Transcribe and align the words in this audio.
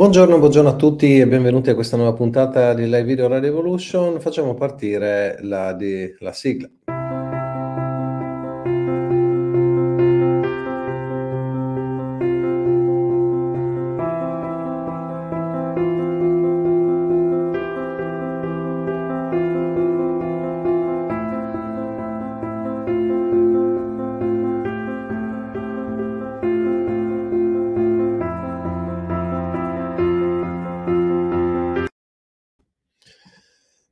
Buongiorno, 0.00 0.38
buongiorno 0.38 0.70
a 0.70 0.76
tutti 0.76 1.18
e 1.18 1.26
benvenuti 1.26 1.68
a 1.68 1.74
questa 1.74 1.98
nuova 1.98 2.14
puntata 2.14 2.72
di 2.72 2.84
Live 2.84 3.04
Video 3.04 3.28
Radio 3.28 3.50
Evolution. 3.50 4.18
Facciamo 4.18 4.54
partire 4.54 5.36
la, 5.42 5.74
di, 5.74 6.10
la 6.20 6.32
sigla. 6.32 6.70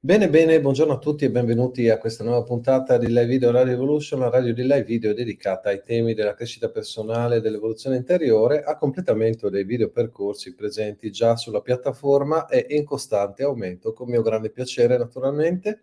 Bene, 0.09 0.31
bene, 0.31 0.59
buongiorno 0.59 0.95
a 0.95 0.99
tutti 0.99 1.27
e 1.27 1.31
benvenuti 1.31 1.91
a 1.91 1.99
questa 1.99 2.25
nuova 2.25 2.43
puntata 2.43 2.97
di 2.97 3.09
Live 3.09 3.27
Video 3.27 3.51
Radio 3.51 3.75
Evolution, 3.75 4.21
la 4.21 4.31
radio 4.31 4.55
di 4.55 4.63
live 4.63 4.85
video 4.85 5.13
dedicata 5.13 5.69
ai 5.69 5.83
temi 5.85 6.15
della 6.15 6.33
crescita 6.33 6.71
personale 6.71 7.37
e 7.37 7.41
dell'evoluzione 7.43 7.97
interiore 7.97 8.63
a 8.63 8.79
completamento 8.79 9.51
dei 9.51 9.65
video 9.65 9.91
percorsi 9.91 10.55
presenti 10.55 11.11
già 11.11 11.37
sulla 11.37 11.61
piattaforma 11.61 12.47
e 12.47 12.65
in 12.71 12.87
costante 12.87 13.43
aumento, 13.43 13.93
con 13.93 14.09
mio 14.09 14.23
grande 14.23 14.49
piacere 14.49 14.97
naturalmente. 14.97 15.83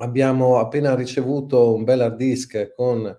Abbiamo 0.00 0.58
appena 0.58 0.94
ricevuto 0.94 1.72
un 1.72 1.84
bel 1.84 2.02
hard 2.02 2.16
disk 2.16 2.74
con 2.74 3.16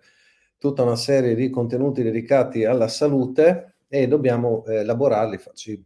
tutta 0.60 0.84
una 0.84 0.98
serie 0.98 1.34
di 1.34 1.50
contenuti 1.50 2.04
dedicati 2.04 2.64
alla 2.64 2.90
salute 2.90 3.78
e 3.88 4.08
dobbiamo 4.08 4.64
eh, 4.68 4.82
elaborarli, 4.82 5.40
farci 5.40 5.84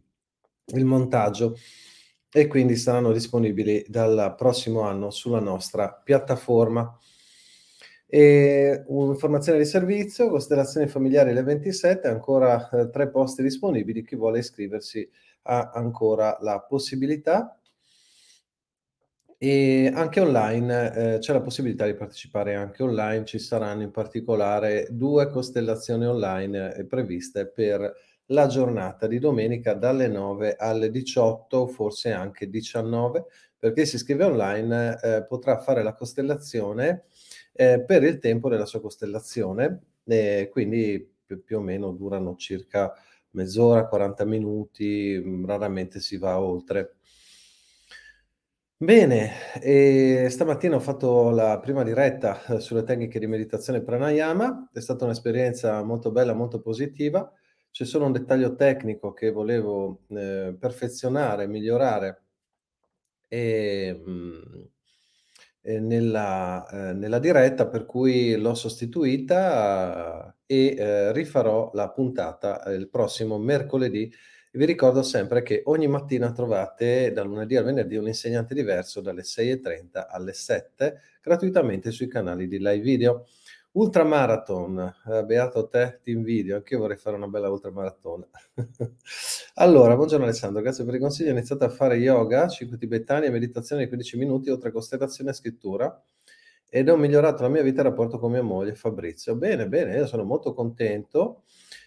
il 0.74 0.84
montaggio 0.84 1.56
e 2.36 2.48
quindi 2.48 2.74
saranno 2.74 3.12
disponibili 3.12 3.84
dal 3.86 4.34
prossimo 4.36 4.80
anno 4.80 5.10
sulla 5.10 5.38
nostra 5.38 5.92
piattaforma. 5.92 6.98
E 8.08 8.82
un'informazione 8.88 9.58
di 9.58 9.64
servizio, 9.64 10.30
costellazioni 10.30 10.88
familiari 10.88 11.32
le 11.32 11.44
27, 11.44 12.08
ancora 12.08 12.68
eh, 12.70 12.90
tre 12.90 13.08
posti 13.08 13.40
disponibili, 13.40 14.04
chi 14.04 14.16
vuole 14.16 14.40
iscriversi 14.40 15.08
ha 15.42 15.70
ancora 15.72 16.36
la 16.40 16.58
possibilità. 16.58 17.56
E 19.38 19.92
anche 19.94 20.18
online 20.18 20.92
eh, 21.14 21.18
c'è 21.18 21.32
la 21.34 21.40
possibilità 21.40 21.86
di 21.86 21.94
partecipare 21.94 22.56
anche 22.56 22.82
online, 22.82 23.26
ci 23.26 23.38
saranno 23.38 23.82
in 23.82 23.92
particolare 23.92 24.88
due 24.90 25.28
costellazioni 25.28 26.04
online 26.04 26.74
eh, 26.74 26.84
previste 26.84 27.46
per 27.46 27.94
la 28.26 28.46
giornata 28.46 29.06
di 29.06 29.18
domenica 29.18 29.74
dalle 29.74 30.08
9 30.08 30.56
alle 30.56 30.90
18, 30.90 31.66
forse 31.66 32.12
anche 32.12 32.48
19, 32.48 33.26
perché 33.58 33.84
si 33.86 33.96
iscrive 33.96 34.24
online 34.24 34.98
eh, 35.02 35.24
potrà 35.26 35.58
fare 35.58 35.82
la 35.82 35.94
costellazione 35.94 37.04
eh, 37.52 37.82
per 37.84 38.02
il 38.02 38.18
tempo 38.18 38.48
della 38.48 38.66
sua 38.66 38.80
costellazione, 38.80 39.80
eh, 40.04 40.48
quindi 40.50 41.06
più, 41.24 41.42
più, 41.42 41.58
o 41.58 41.60
meno 41.60 41.92
durano 41.92 42.36
circa 42.36 42.92
mezz'ora, 43.30 43.86
40 43.86 44.24
minuti, 44.24 45.20
mm, 45.22 45.44
raramente 45.46 46.00
si 46.00 46.16
va 46.16 46.40
oltre. 46.40 46.96
Bene, 48.76 49.30
stamattina 50.28 50.76
ho 50.76 50.80
fatto 50.80 51.30
la 51.30 51.58
prima 51.58 51.82
diretta 51.84 52.44
eh, 52.46 52.60
sulle 52.60 52.82
tecniche 52.82 53.18
di 53.18 53.26
meditazione 53.26 53.82
pranayama, 53.82 54.68
è 54.72 54.80
stata 54.80 55.04
un'esperienza 55.04 55.82
molto 55.82 56.10
bella, 56.10 56.34
molto 56.34 56.60
positiva. 56.60 57.32
C'è 57.74 57.84
solo 57.84 58.06
un 58.06 58.12
dettaglio 58.12 58.54
tecnico 58.54 59.12
che 59.12 59.32
volevo 59.32 60.02
eh, 60.10 60.54
perfezionare, 60.56 61.48
migliorare 61.48 62.22
e, 63.26 63.92
mh, 63.92 64.10
mm, 64.10 64.62
e 65.60 65.80
nella, 65.80 66.68
eh, 66.68 66.92
nella, 66.92 67.18
diretta, 67.18 67.66
per 67.66 67.84
cui 67.84 68.36
l'ho 68.36 68.54
sostituita 68.54 70.36
e 70.46 70.76
eh, 70.78 71.12
rifarò 71.12 71.72
la 71.74 71.90
puntata 71.90 72.62
il 72.72 72.88
prossimo 72.88 73.38
mercoledì. 73.38 74.08
Vi 74.52 74.64
ricordo 74.66 75.02
sempre 75.02 75.42
che 75.42 75.62
ogni 75.64 75.88
mattina 75.88 76.30
trovate 76.30 77.10
dal 77.10 77.26
lunedì 77.26 77.56
al 77.56 77.64
venerdì 77.64 77.96
un 77.96 78.06
insegnante 78.06 78.54
diverso 78.54 79.00
dalle 79.00 79.22
6.30 79.22 80.06
alle 80.10 80.32
7 80.32 81.00
gratuitamente 81.20 81.90
sui 81.90 82.06
canali 82.06 82.46
di 82.46 82.58
live 82.58 82.78
video. 82.78 83.26
Ultramarathon, 83.76 84.94
eh, 85.08 85.24
beato 85.24 85.66
te, 85.66 85.98
ti 86.00 86.12
invidio, 86.12 86.54
anche 86.54 86.74
io 86.74 86.80
vorrei 86.80 86.96
fare 86.96 87.16
una 87.16 87.26
bella 87.26 87.50
ultramaratona. 87.50 88.24
allora, 89.54 89.96
buongiorno 89.96 90.26
Alessandro, 90.26 90.62
grazie 90.62 90.84
per 90.84 90.94
i 90.94 91.00
consigli. 91.00 91.26
Ho 91.26 91.32
iniziato 91.32 91.64
a 91.64 91.68
fare 91.68 91.96
yoga, 91.96 92.46
5 92.46 92.78
tibetani 92.78 93.26
e 93.26 93.30
meditazione 93.30 93.82
di 93.82 93.88
15 93.88 94.16
minuti, 94.16 94.48
oltre 94.48 94.68
a 94.68 94.72
costellazione 94.72 95.30
e 95.30 95.32
scrittura, 95.32 96.04
ed 96.68 96.88
ho 96.88 96.96
migliorato 96.96 97.42
la 97.42 97.48
mia 97.48 97.62
vita 97.62 97.78
e 97.78 97.82
il 97.82 97.88
rapporto 97.88 98.20
con 98.20 98.30
mia 98.30 98.44
moglie 98.44 98.76
Fabrizio. 98.76 99.34
Bene, 99.34 99.66
bene, 99.66 99.96
io 99.96 100.06
sono 100.06 100.22
molto 100.22 100.54
contento. 100.54 101.42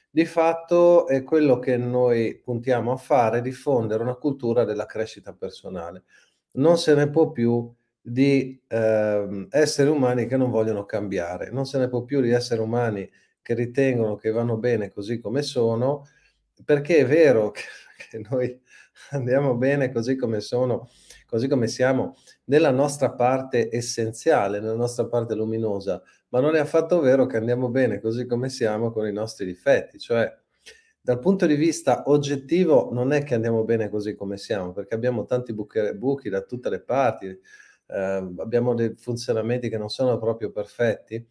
Di 0.09 0.25
fatto 0.25 1.07
è 1.07 1.23
quello 1.23 1.57
che 1.59 1.77
noi 1.77 2.37
puntiamo 2.43 2.91
a 2.91 2.97
fare, 2.97 3.39
diffondere 3.39 4.03
una 4.03 4.15
cultura 4.15 4.65
della 4.65 4.85
crescita 4.85 5.31
personale. 5.31 6.03
Non 6.55 6.77
se 6.77 6.93
ne 6.95 7.09
può 7.09 7.31
più 7.31 7.73
di 8.09 8.57
eh, 8.69 9.47
esseri 9.49 9.89
umani 9.89 10.27
che 10.27 10.37
non 10.37 10.49
vogliono 10.49 10.85
cambiare, 10.85 11.49
non 11.51 11.65
se 11.65 11.77
ne 11.77 11.89
può 11.89 12.03
più 12.03 12.21
di 12.21 12.31
esseri 12.31 12.61
umani 12.61 13.09
che 13.41 13.53
ritengono 13.53 14.15
che 14.15 14.31
vanno 14.31 14.55
bene 14.55 14.89
così 14.89 15.19
come 15.19 15.41
sono, 15.41 16.07
perché 16.63 16.99
è 16.99 17.05
vero 17.05 17.51
che, 17.51 17.63
che 18.09 18.25
noi 18.29 18.57
andiamo 19.11 19.55
bene 19.55 19.91
così 19.91 20.15
come 20.15 20.39
sono, 20.39 20.89
così 21.25 21.49
come 21.49 21.67
siamo, 21.67 22.15
nella 22.45 22.71
nostra 22.71 23.11
parte 23.11 23.67
essenziale, 23.69 24.61
nella 24.61 24.75
nostra 24.75 25.05
parte 25.07 25.35
luminosa, 25.35 26.01
ma 26.29 26.39
non 26.39 26.55
è 26.55 26.59
affatto 26.59 27.01
vero 27.01 27.25
che 27.25 27.35
andiamo 27.35 27.67
bene 27.67 27.99
così 27.99 28.25
come 28.25 28.47
siamo 28.47 28.89
con 28.89 29.05
i 29.05 29.11
nostri 29.11 29.45
difetti, 29.45 29.99
cioè 29.99 30.33
dal 31.01 31.19
punto 31.19 31.45
di 31.45 31.55
vista 31.55 32.03
oggettivo 32.05 32.89
non 32.93 33.11
è 33.11 33.23
che 33.23 33.33
andiamo 33.33 33.65
bene 33.65 33.89
così 33.89 34.15
come 34.15 34.37
siamo, 34.37 34.71
perché 34.71 34.95
abbiamo 34.95 35.25
tanti 35.25 35.53
buchi, 35.53 35.93
buchi 35.93 36.29
da 36.29 36.41
tutte 36.41 36.69
le 36.69 36.79
parti, 36.81 37.37
eh, 37.87 38.33
abbiamo 38.37 38.73
dei 38.73 38.95
funzionamenti 38.95 39.69
che 39.69 39.77
non 39.77 39.89
sono 39.89 40.17
proprio 40.17 40.51
perfetti, 40.51 41.25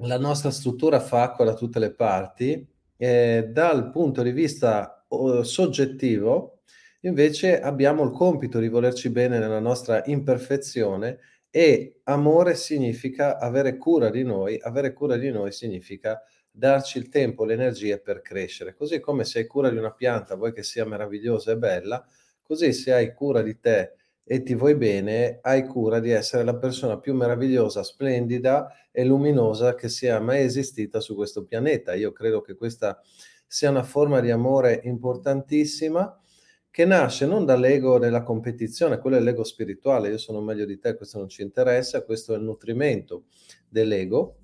la 0.00 0.18
nostra 0.18 0.50
struttura 0.50 1.00
fa 1.00 1.22
acqua 1.22 1.44
da 1.44 1.54
tutte 1.54 1.78
le 1.78 1.92
parti 1.92 2.66
e 2.96 3.48
dal 3.50 3.90
punto 3.90 4.22
di 4.22 4.32
vista 4.32 5.04
soggettivo 5.42 6.60
invece 7.00 7.60
abbiamo 7.60 8.02
il 8.02 8.10
compito 8.10 8.58
di 8.58 8.68
volerci 8.68 9.10
bene 9.10 9.38
nella 9.38 9.60
nostra 9.60 10.02
imperfezione 10.06 11.18
e 11.50 12.00
amore 12.04 12.54
significa 12.54 13.38
avere 13.38 13.76
cura 13.76 14.10
di 14.10 14.24
noi, 14.24 14.58
avere 14.60 14.92
cura 14.92 15.16
di 15.16 15.30
noi 15.30 15.52
significa 15.52 16.20
darci 16.50 16.98
il 16.98 17.08
tempo, 17.08 17.44
le 17.44 17.54
energie 17.54 18.00
per 18.00 18.20
crescere. 18.20 18.74
Così 18.74 19.00
come 19.00 19.24
se 19.24 19.40
hai 19.40 19.46
cura 19.46 19.70
di 19.70 19.76
una 19.76 19.92
pianta, 19.92 20.34
vuoi 20.34 20.52
che 20.52 20.62
sia 20.62 20.84
meravigliosa 20.84 21.52
e 21.52 21.56
bella, 21.56 22.04
così 22.42 22.72
se 22.72 22.92
hai 22.92 23.14
cura 23.14 23.42
di 23.42 23.58
te 23.60 23.94
e 24.28 24.42
ti 24.42 24.56
vuoi 24.56 24.74
bene, 24.74 25.38
hai 25.40 25.64
cura 25.66 26.00
di 26.00 26.10
essere 26.10 26.42
la 26.42 26.56
persona 26.56 26.98
più 26.98 27.14
meravigliosa, 27.14 27.84
splendida 27.84 28.72
e 28.90 29.04
luminosa 29.04 29.76
che 29.76 29.88
sia 29.88 30.18
mai 30.18 30.42
esistita 30.42 30.98
su 30.98 31.14
questo 31.14 31.44
pianeta. 31.44 31.94
Io 31.94 32.10
credo 32.10 32.40
che 32.40 32.56
questa 32.56 33.00
sia 33.46 33.70
una 33.70 33.84
forma 33.84 34.18
di 34.18 34.32
amore 34.32 34.80
importantissima 34.82 36.20
che 36.68 36.84
nasce 36.84 37.24
non 37.24 37.44
dall'ego 37.44 38.00
della 38.00 38.24
competizione, 38.24 38.98
quello 38.98 39.16
è 39.16 39.20
l'ego 39.20 39.44
spirituale, 39.44 40.08
io 40.08 40.18
sono 40.18 40.40
meglio 40.40 40.64
di 40.66 40.80
te, 40.80 40.96
questo 40.96 41.18
non 41.18 41.28
ci 41.28 41.42
interessa, 41.42 42.02
questo 42.04 42.34
è 42.34 42.36
il 42.36 42.42
nutrimento 42.42 43.26
dell'ego, 43.68 44.38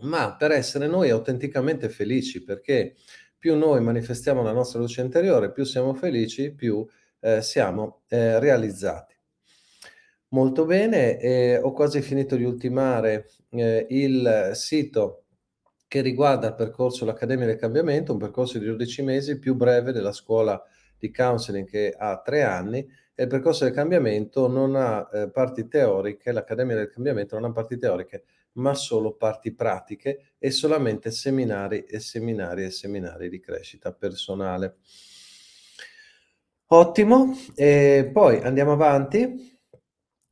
ma 0.00 0.34
per 0.36 0.50
essere 0.50 0.88
noi 0.88 1.10
autenticamente 1.10 1.88
felici, 1.88 2.42
perché 2.42 2.96
più 3.38 3.56
noi 3.56 3.80
manifestiamo 3.80 4.42
la 4.42 4.52
nostra 4.52 4.80
luce 4.80 5.02
interiore, 5.02 5.52
più 5.52 5.62
siamo 5.62 5.94
felici, 5.94 6.52
più 6.52 6.84
eh, 7.24 7.40
siamo 7.40 8.02
eh, 8.08 8.38
realizzati. 8.38 9.14
Molto 10.28 10.66
bene, 10.66 11.18
eh, 11.18 11.58
ho 11.58 11.72
quasi 11.72 12.02
finito 12.02 12.36
di 12.36 12.44
ultimare 12.44 13.30
eh, 13.50 13.86
il 13.88 14.50
sito 14.54 15.24
che 15.88 16.02
riguarda 16.02 16.48
il 16.48 16.54
percorso 16.54 17.04
l'Accademia 17.04 17.46
del 17.46 17.56
Cambiamento, 17.56 18.12
un 18.12 18.18
percorso 18.18 18.58
di 18.58 18.66
12 18.66 19.02
mesi 19.02 19.38
più 19.38 19.54
breve 19.54 19.92
della 19.92 20.12
scuola 20.12 20.62
di 20.98 21.10
counseling 21.10 21.66
che 21.66 21.94
ha 21.96 22.20
tre 22.20 22.42
anni 22.42 22.86
e 23.14 23.22
il 23.22 23.28
percorso 23.28 23.64
del 23.64 23.72
cambiamento 23.72 24.48
non 24.48 24.74
ha 24.74 25.08
eh, 25.12 25.30
parti 25.30 25.68
teoriche, 25.68 26.32
l'Accademia 26.32 26.74
del 26.74 26.90
Cambiamento 26.90 27.38
non 27.38 27.50
ha 27.50 27.52
parti 27.52 27.78
teoriche, 27.78 28.24
ma 28.54 28.74
solo 28.74 29.14
parti 29.14 29.54
pratiche 29.54 30.34
e 30.38 30.50
solamente 30.50 31.10
seminari 31.10 31.84
e 31.84 32.00
seminari 32.00 32.64
e 32.64 32.70
seminari 32.70 33.28
di 33.28 33.40
crescita 33.40 33.92
personale. 33.92 34.78
Ottimo, 36.76 37.36
e 37.54 38.10
poi 38.12 38.40
andiamo 38.42 38.72
avanti. 38.72 39.56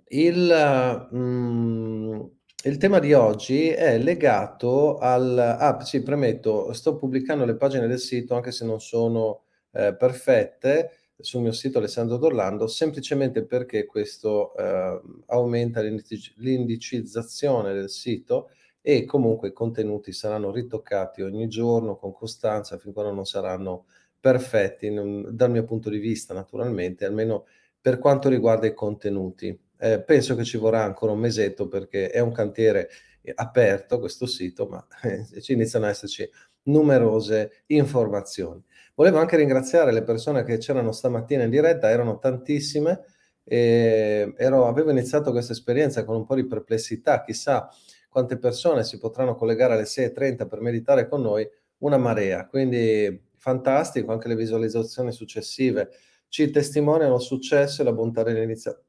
Il, 0.09 1.09
mm, 1.15 2.21
il 2.65 2.77
tema 2.79 2.99
di 2.99 3.13
oggi 3.13 3.69
è 3.69 3.97
legato 3.97 4.99
al... 4.99 5.39
Ah, 5.39 5.81
sì, 5.85 6.03
premetto, 6.03 6.73
sto 6.73 6.97
pubblicando 6.97 7.45
le 7.45 7.55
pagine 7.55 7.87
del 7.87 8.01
sito 8.01 8.35
anche 8.35 8.51
se 8.51 8.65
non 8.65 8.81
sono 8.81 9.45
eh, 9.71 9.95
perfette 9.95 11.13
sul 11.17 11.43
mio 11.43 11.53
sito 11.53 11.79
Alessandro 11.79 12.17
Dorlando, 12.17 12.67
semplicemente 12.67 13.45
perché 13.45 13.87
questo 13.87 14.57
eh, 14.57 15.01
aumenta 15.27 15.81
l'indicizzazione 15.81 17.73
del 17.73 17.89
sito 17.89 18.51
e 18.81 19.05
comunque 19.05 19.51
i 19.51 19.53
contenuti 19.53 20.11
saranno 20.13 20.51
ritoccati 20.51 21.23
ogni 21.23 21.47
giorno 21.47 21.95
con 21.95 22.13
costanza 22.13 22.79
fin 22.79 22.93
quando 22.93 23.13
non 23.13 23.27
saranno 23.27 23.85
perfetti 24.23 24.89
dal 25.31 25.51
mio 25.51 25.65
punto 25.65 25.91
di 25.91 25.99
vista 25.99 26.33
naturalmente, 26.33 27.05
almeno 27.05 27.47
per 27.81 27.99
quanto 27.99 28.29
riguarda 28.29 28.69
i 28.69 28.73
contenuti. 28.73 29.59
Eh, 29.77 30.01
penso 30.01 30.37
che 30.37 30.45
ci 30.45 30.59
vorrà 30.59 30.85
ancora 30.85 31.11
un 31.11 31.19
mesetto 31.19 31.67
perché 31.67 32.09
è 32.09 32.21
un 32.21 32.31
cantiere 32.31 32.89
aperto 33.35 33.99
questo 33.99 34.27
sito, 34.27 34.67
ma 34.67 34.87
eh, 35.03 35.41
ci 35.41 35.55
iniziano 35.55 35.87
ad 35.87 35.91
esserci 35.91 36.31
numerose 36.65 37.65
informazioni. 37.67 38.63
Volevo 38.95 39.19
anche 39.19 39.37
ringraziare 39.37 39.91
le 39.91 40.05
persone 40.05 40.45
che 40.45 40.59
c'erano 40.59 40.93
stamattina 40.93 41.43
in 41.43 41.51
diretta, 41.51 41.91
erano 41.91 42.19
tantissime. 42.21 43.01
E 43.43 44.33
ero, 44.37 44.69
avevo 44.69 44.93
iniziato 44.93 45.33
questa 45.33 45.53
esperienza 45.53 46.05
con 46.05 46.15
un 46.15 46.25
po' 46.25 46.37
di 46.37 46.47
perplessità, 46.47 47.25
chissà 47.25 47.69
quante 48.09 48.39
persone 48.39 48.85
si 48.85 48.99
potranno 48.99 49.35
collegare 49.35 49.75
alle 49.75 49.83
6.30 49.83 50.47
per 50.47 50.61
meditare 50.61 51.09
con 51.09 51.23
noi, 51.23 51.45
una 51.79 51.97
marea. 51.97 52.47
Quindi 52.47 53.31
fantastico, 53.43 54.13
anche 54.13 54.29
le 54.29 54.37
visualizzazioni 54.37 55.11
successive 55.11 55.91
ci 56.29 56.51
testimoniano 56.51 57.17
il 57.17 57.21
successo 57.21 57.83
e 57.83 57.85
la 57.85 57.93
bontà 57.93 58.23
dell'inizia- 58.23 58.81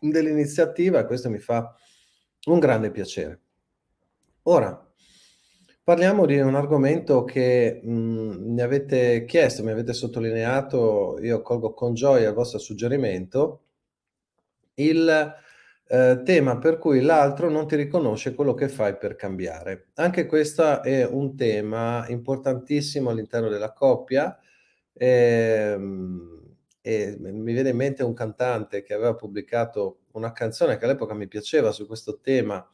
dell'iniziativa 0.00 0.98
e 0.98 1.06
questo 1.06 1.30
mi 1.30 1.38
fa 1.38 1.72
un 2.46 2.58
grande 2.58 2.90
piacere. 2.90 3.40
Ora, 4.42 4.84
Parliamo 5.82 6.24
di 6.24 6.38
un 6.38 6.54
argomento 6.54 7.24
che 7.24 7.80
mh, 7.82 8.52
mi 8.52 8.60
avete 8.60 9.24
chiesto, 9.24 9.64
mi 9.64 9.72
avete 9.72 9.92
sottolineato, 9.92 11.18
io 11.20 11.42
colgo 11.42 11.72
con 11.72 11.94
gioia 11.94 12.28
il 12.28 12.34
vostro 12.34 12.60
suggerimento, 12.60 13.62
il 14.74 15.34
eh, 15.92 16.22
tema 16.24 16.56
per 16.58 16.78
cui 16.78 17.00
l'altro 17.00 17.50
non 17.50 17.66
ti 17.66 17.74
riconosce 17.74 18.32
quello 18.36 18.54
che 18.54 18.68
fai 18.68 18.96
per 18.96 19.16
cambiare. 19.16 19.88
Anche 19.94 20.24
questo 20.26 20.82
è 20.82 21.04
un 21.04 21.34
tema 21.34 22.06
importantissimo 22.08 23.10
all'interno 23.10 23.48
della 23.48 23.72
coppia. 23.72 24.38
E, 24.92 25.06
ehm, 25.06 26.38
e 26.80 27.16
mi 27.18 27.52
viene 27.52 27.70
in 27.70 27.76
mente 27.76 28.04
un 28.04 28.14
cantante 28.14 28.82
che 28.82 28.94
aveva 28.94 29.14
pubblicato 29.16 30.02
una 30.12 30.32
canzone 30.32 30.78
che 30.78 30.84
all'epoca 30.84 31.12
mi 31.12 31.26
piaceva 31.26 31.72
su 31.72 31.86
questo 31.86 32.20
tema 32.20 32.64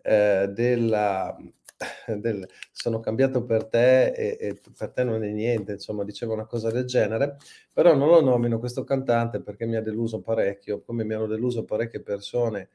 eh, 0.00 0.48
della 0.48 1.36
del 2.18 2.46
sono 2.70 3.00
cambiato 3.00 3.44
per 3.44 3.64
te 3.66 4.08
e, 4.12 4.36
e, 4.40 4.60
per 4.76 4.90
te 4.90 5.04
non 5.04 5.22
è 5.24 5.30
niente, 5.30 5.72
insomma, 5.72 6.04
diceva 6.04 6.32
una 6.34 6.46
cosa 6.46 6.70
del 6.70 6.84
genere, 6.84 7.36
però 7.72 7.94
non 7.94 8.08
lo 8.08 8.20
nomino 8.20 8.58
questo 8.58 8.84
cantante 8.84 9.40
perché 9.42 9.66
mi 9.66 9.76
ha 9.76 9.82
deluso 9.82 10.20
parecchio, 10.20 10.82
come 10.82 11.04
mi 11.04 11.14
hanno 11.14 11.26
deluso 11.26 11.64
parecchie 11.64 12.00
persone 12.02 12.70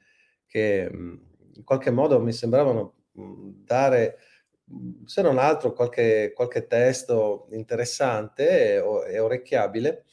che 0.45 0.89
mh, 0.92 1.19
in 1.56 1.63
qualche 1.63 1.92
modo 1.92 2.19
mi 2.21 2.31
sembravano 2.33 2.94
mh, 3.13 3.50
dare, 3.65 4.18
mh, 4.65 5.04
se 5.06 5.21
non 5.21 5.38
altro, 5.38 5.74
qualche, 5.74 6.31
qualche 6.36 6.68
testo 6.68 7.48
interessante 7.51 8.75
e, 8.75 8.83
e 9.13 9.19
orecchiabile 9.19 10.06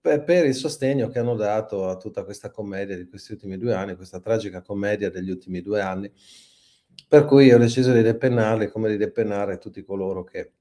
per, 0.00 0.22
per 0.24 0.44
il 0.44 0.54
sostegno 0.54 1.08
che 1.08 1.18
hanno 1.18 1.34
dato 1.34 1.88
a 1.88 1.96
tutta 1.96 2.24
questa 2.24 2.50
commedia 2.50 2.96
di 2.96 3.06
questi 3.08 3.32
ultimi 3.32 3.56
due 3.56 3.74
anni, 3.74 3.96
questa 3.96 4.20
tragica 4.20 4.60
commedia 4.62 5.10
degli 5.10 5.30
ultimi 5.30 5.62
due 5.62 5.80
anni 5.80 6.12
per 7.08 7.24
cui 7.24 7.52
ho 7.52 7.58
deciso 7.58 7.92
di 7.92 8.02
depennarli 8.02 8.68
come 8.68 8.88
di 8.88 8.96
depennare 8.96 9.58
tutti 9.58 9.84
coloro 9.84 10.24
che 10.24 10.52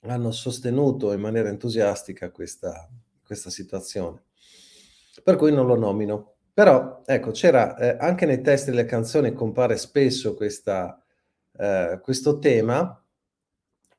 hanno 0.00 0.30
sostenuto 0.30 1.12
in 1.12 1.20
maniera 1.20 1.48
entusiastica 1.48 2.30
questa, 2.30 2.88
questa 3.24 3.50
situazione. 3.50 4.24
Per 5.22 5.36
cui 5.36 5.52
non 5.52 5.66
lo 5.66 5.76
nomino. 5.76 6.34
Però, 6.52 7.02
ecco, 7.04 7.30
c'era 7.30 7.76
eh, 7.76 7.96
anche 8.00 8.26
nei 8.26 8.40
testi 8.40 8.70
delle 8.70 8.84
canzoni 8.84 9.32
compare 9.32 9.76
spesso 9.76 10.34
questa, 10.34 11.00
eh, 11.56 12.00
questo 12.02 12.38
tema. 12.38 13.00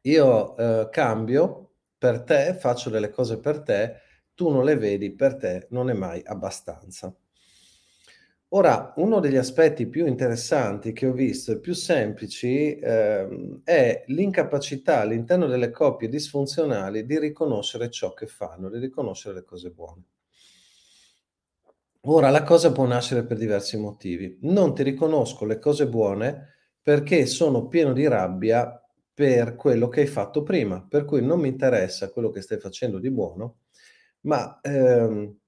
Io 0.01 0.57
eh, 0.57 0.89
cambio 0.89 1.71
per 1.97 2.21
te, 2.23 2.55
faccio 2.57 2.89
delle 2.89 3.09
cose 3.09 3.39
per 3.39 3.61
te, 3.61 3.95
tu 4.33 4.49
non 4.49 4.63
le 4.63 4.77
vedi, 4.77 5.11
per 5.11 5.35
te 5.35 5.67
non 5.71 5.89
è 5.89 5.93
mai 5.93 6.21
abbastanza. 6.25 7.13
Ora, 8.49 8.93
uno 8.97 9.19
degli 9.19 9.37
aspetti 9.37 9.87
più 9.87 10.05
interessanti 10.05 10.91
che 10.93 11.07
ho 11.07 11.13
visto 11.13 11.51
e 11.51 11.59
più 11.59 11.73
semplici 11.73 12.75
ehm, 12.77 13.61
è 13.63 14.03
l'incapacità 14.07 14.99
all'interno 15.01 15.47
delle 15.47 15.71
coppie 15.71 16.09
disfunzionali 16.09 17.05
di 17.07 17.17
riconoscere 17.19 17.89
ciò 17.89 18.13
che 18.13 18.27
fanno, 18.27 18.69
di 18.69 18.77
riconoscere 18.79 19.33
le 19.35 19.43
cose 19.45 19.69
buone. 19.71 20.03
Ora, 22.03 22.29
la 22.29 22.43
cosa 22.43 22.71
può 22.71 22.85
nascere 22.85 23.25
per 23.25 23.37
diversi 23.37 23.77
motivi. 23.77 24.37
Non 24.41 24.73
ti 24.73 24.83
riconosco 24.83 25.45
le 25.45 25.59
cose 25.59 25.87
buone 25.87 26.47
perché 26.81 27.25
sono 27.25 27.67
pieno 27.67 27.93
di 27.93 28.07
rabbia 28.07 28.81
per 29.13 29.55
quello 29.55 29.89
che 29.89 30.01
hai 30.01 30.07
fatto 30.07 30.43
prima, 30.43 30.81
per 30.87 31.03
cui 31.05 31.21
non 31.21 31.39
mi 31.41 31.49
interessa 31.49 32.09
quello 32.09 32.29
che 32.29 32.41
stai 32.41 32.57
facendo 32.59 32.99
di 32.99 33.11
buono, 33.11 33.57
ma 34.21 34.59
ehm, 34.61 35.38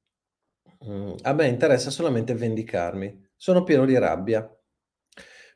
Mhmm, 0.86 1.16
a 1.24 1.34
me 1.34 1.48
interessa 1.48 1.90
solamente 1.90 2.36
vendicarmi. 2.36 3.30
Sono 3.36 3.64
pieno 3.64 3.84
di 3.86 3.98
rabbia. 3.98 4.48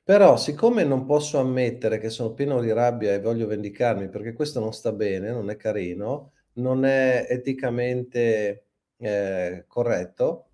Però 0.07 0.37
siccome 0.37 0.83
non 0.83 1.05
posso 1.05 1.39
ammettere 1.39 1.97
che 1.99 2.09
sono 2.11 2.33
pieno 2.33 2.61
di 2.61 2.71
rabbia 2.71 3.13
e 3.13 3.19
voglio 3.19 3.47
vendicarmi, 3.47 4.07
perché 4.09 4.33
questo 4.33 4.59
non 4.59 4.71
sta 4.71 4.91
bene, 4.91 5.31
non 5.31 5.49
è 5.49 5.55
carino, 5.55 6.33
non 6.53 6.85
è 6.85 7.25
eticamente, 7.27 8.67
ehm, 8.97 9.63
corretto, 9.67 10.49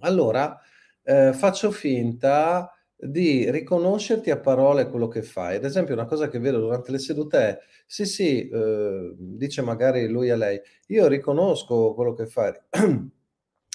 allora, 0.00 0.58
ehm, 1.02 1.32
faccio 1.32 1.70
finta 1.70 2.70
di 2.96 3.50
riconoscerti 3.50 4.30
a 4.30 4.38
parole 4.40 4.88
quello 4.88 5.08
che 5.08 5.22
fai. 5.22 5.56
Ad 5.56 5.64
esempio 5.64 5.94
una 5.94 6.06
cosa 6.06 6.28
che 6.28 6.38
vedo 6.38 6.60
durante 6.60 6.90
le 6.90 6.98
sedute 6.98 7.38
è: 7.38 7.58
"Sì, 7.86 8.04
sì", 8.06 8.48
uhm, 8.52 9.14
dice 9.18 9.62
magari 9.62 10.06
lui 10.08 10.30
a 10.30 10.36
lei: 10.36 10.60
"Io 10.88 11.06
riconosco 11.08 11.94
quello 11.94 12.14
che 12.14 12.26
fai" 12.26 12.52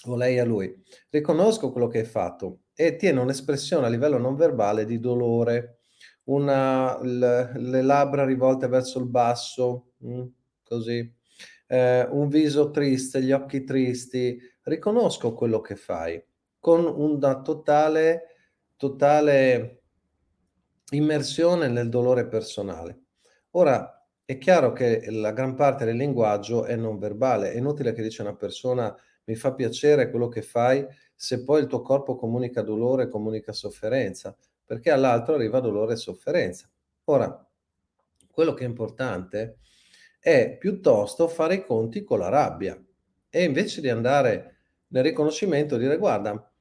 o 0.06 0.15
lei 0.15 0.39
a 0.39 0.46
lui, 0.46 0.74
riconosco 1.10 1.72
quello 1.72 1.88
che 1.88 2.00
hai 2.00 2.06
fatto 2.06 2.62
e 2.74 2.96
tiene 2.96 3.20
un'espressione 3.20 3.86
a 3.86 3.89
livello 3.89 4.18
non 4.18 4.36
verbale 4.36 4.86
di 4.86 5.00
dolore, 5.00 5.79
una, 6.25 7.00
l, 7.01 7.51
le 7.56 7.82
labbra 7.82 8.24
rivolte 8.24 8.68
verso 8.68 9.00
il 9.00 9.08
basso, 9.08 9.94
mm, 10.06 10.25
così, 10.63 11.15
eh, 11.68 12.08
un 12.10 12.27
viso 12.29 12.72
triste, 12.72 13.22
gli 13.22 13.32
occhi 13.32 13.63
tristi, 13.63 14.39
riconosco 14.63 15.34
quello 15.34 15.62
che 15.62 15.75
fai 15.75 16.24
con 16.60 16.86
una 16.86 17.41
totale, 17.41 18.36
totale 18.75 19.82
immersione 20.91 21.68
nel 21.68 21.89
dolore 21.89 22.27
personale. 22.27 23.03
Ora, 23.51 23.94
è 24.25 24.38
chiaro 24.38 24.74
che 24.74 25.10
la 25.10 25.32
gran 25.32 25.56
parte 25.56 25.86
del 25.86 25.96
linguaggio 25.96 26.65
è 26.65 26.75
non 26.75 27.00
verbale, 27.00 27.51
è 27.51 27.58
inutile 27.58 27.94
che 27.94 28.03
dice 28.03 28.22
una 28.22 28.36
persona 28.36 28.96
mi 29.30 29.36
fa 29.36 29.54
piacere 29.54 30.10
quello 30.10 30.28
che 30.28 30.42
fai 30.42 30.84
se 31.16 31.44
poi 31.44 31.62
il 31.62 31.68
tuo 31.68 31.84
corpo 31.84 32.16
comunica 32.16 32.64
dolore, 32.64 33.10
comunica 33.10 33.54
sofferenza, 33.54 34.36
perché 34.66 34.90
all'altro 34.90 35.36
arriva 35.36 35.60
dolore 35.60 35.94
e 35.94 35.98
sofferenza. 35.98 36.68
Ora, 37.06 37.48
quello 38.32 38.56
che 38.56 38.64
è 38.64 38.68
importante 38.68 39.60
è 40.20 40.58
piuttosto 40.58 41.28
fare 41.28 41.56
i 41.56 41.66
conti 41.66 42.04
con 42.04 42.18
la 42.18 42.30
rabbia 42.30 42.82
e 43.30 43.44
invece 43.44 43.82
di 43.82 43.90
andare 43.90 44.56
nel 44.88 45.04
riconoscimento 45.04 45.78
dire 45.78 45.98
guarda, 45.98 46.52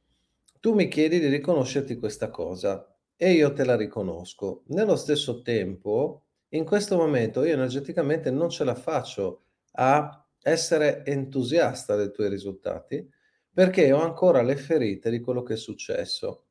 tu 0.60 0.74
mi 0.74 0.88
chiedi 0.88 1.20
di 1.20 1.28
riconoscerti 1.28 1.96
questa 1.96 2.28
cosa 2.28 2.94
e 3.16 3.32
io 3.32 3.54
te 3.54 3.64
la 3.64 3.76
riconosco. 3.76 4.64
Nello 4.66 4.96
stesso 4.96 5.40
tempo, 5.40 6.24
in 6.50 6.66
questo 6.66 6.98
momento 6.98 7.44
io 7.44 7.54
energeticamente 7.54 8.30
non 8.30 8.50
ce 8.50 8.64
la 8.64 8.74
faccio 8.74 9.44
a 9.72 10.27
essere 10.48 11.04
entusiasta 11.04 11.96
dei 11.96 12.10
tuoi 12.10 12.28
risultati 12.28 13.08
perché 13.52 13.90
ho 13.92 14.00
ancora 14.00 14.42
le 14.42 14.56
ferite 14.56 15.10
di 15.10 15.20
quello 15.20 15.42
che 15.42 15.54
è 15.54 15.56
successo. 15.56 16.46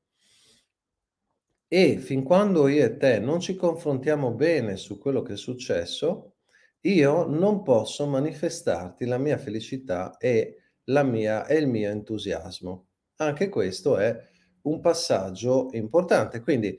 E 1.69 1.97
fin 1.97 2.23
quando 2.23 2.67
io 2.67 2.83
e 2.83 2.97
te 2.97 3.19
non 3.19 3.39
ci 3.39 3.55
confrontiamo 3.55 4.31
bene 4.31 4.75
su 4.77 4.97
quello 4.97 5.21
che 5.21 5.33
è 5.33 5.37
successo, 5.37 6.35
io 6.81 7.25
non 7.25 7.63
posso 7.63 8.05
manifestarti 8.07 9.05
la 9.05 9.17
mia 9.17 9.37
felicità 9.37 10.17
e 10.17 10.57
mia 10.85 11.45
e 11.45 11.55
il 11.57 11.67
mio 11.67 11.89
entusiasmo. 11.89 12.87
Anche 13.17 13.49
questo 13.49 13.97
è 13.97 14.17
un 14.63 14.79
passaggio 14.79 15.69
importante, 15.71 16.41
quindi 16.41 16.77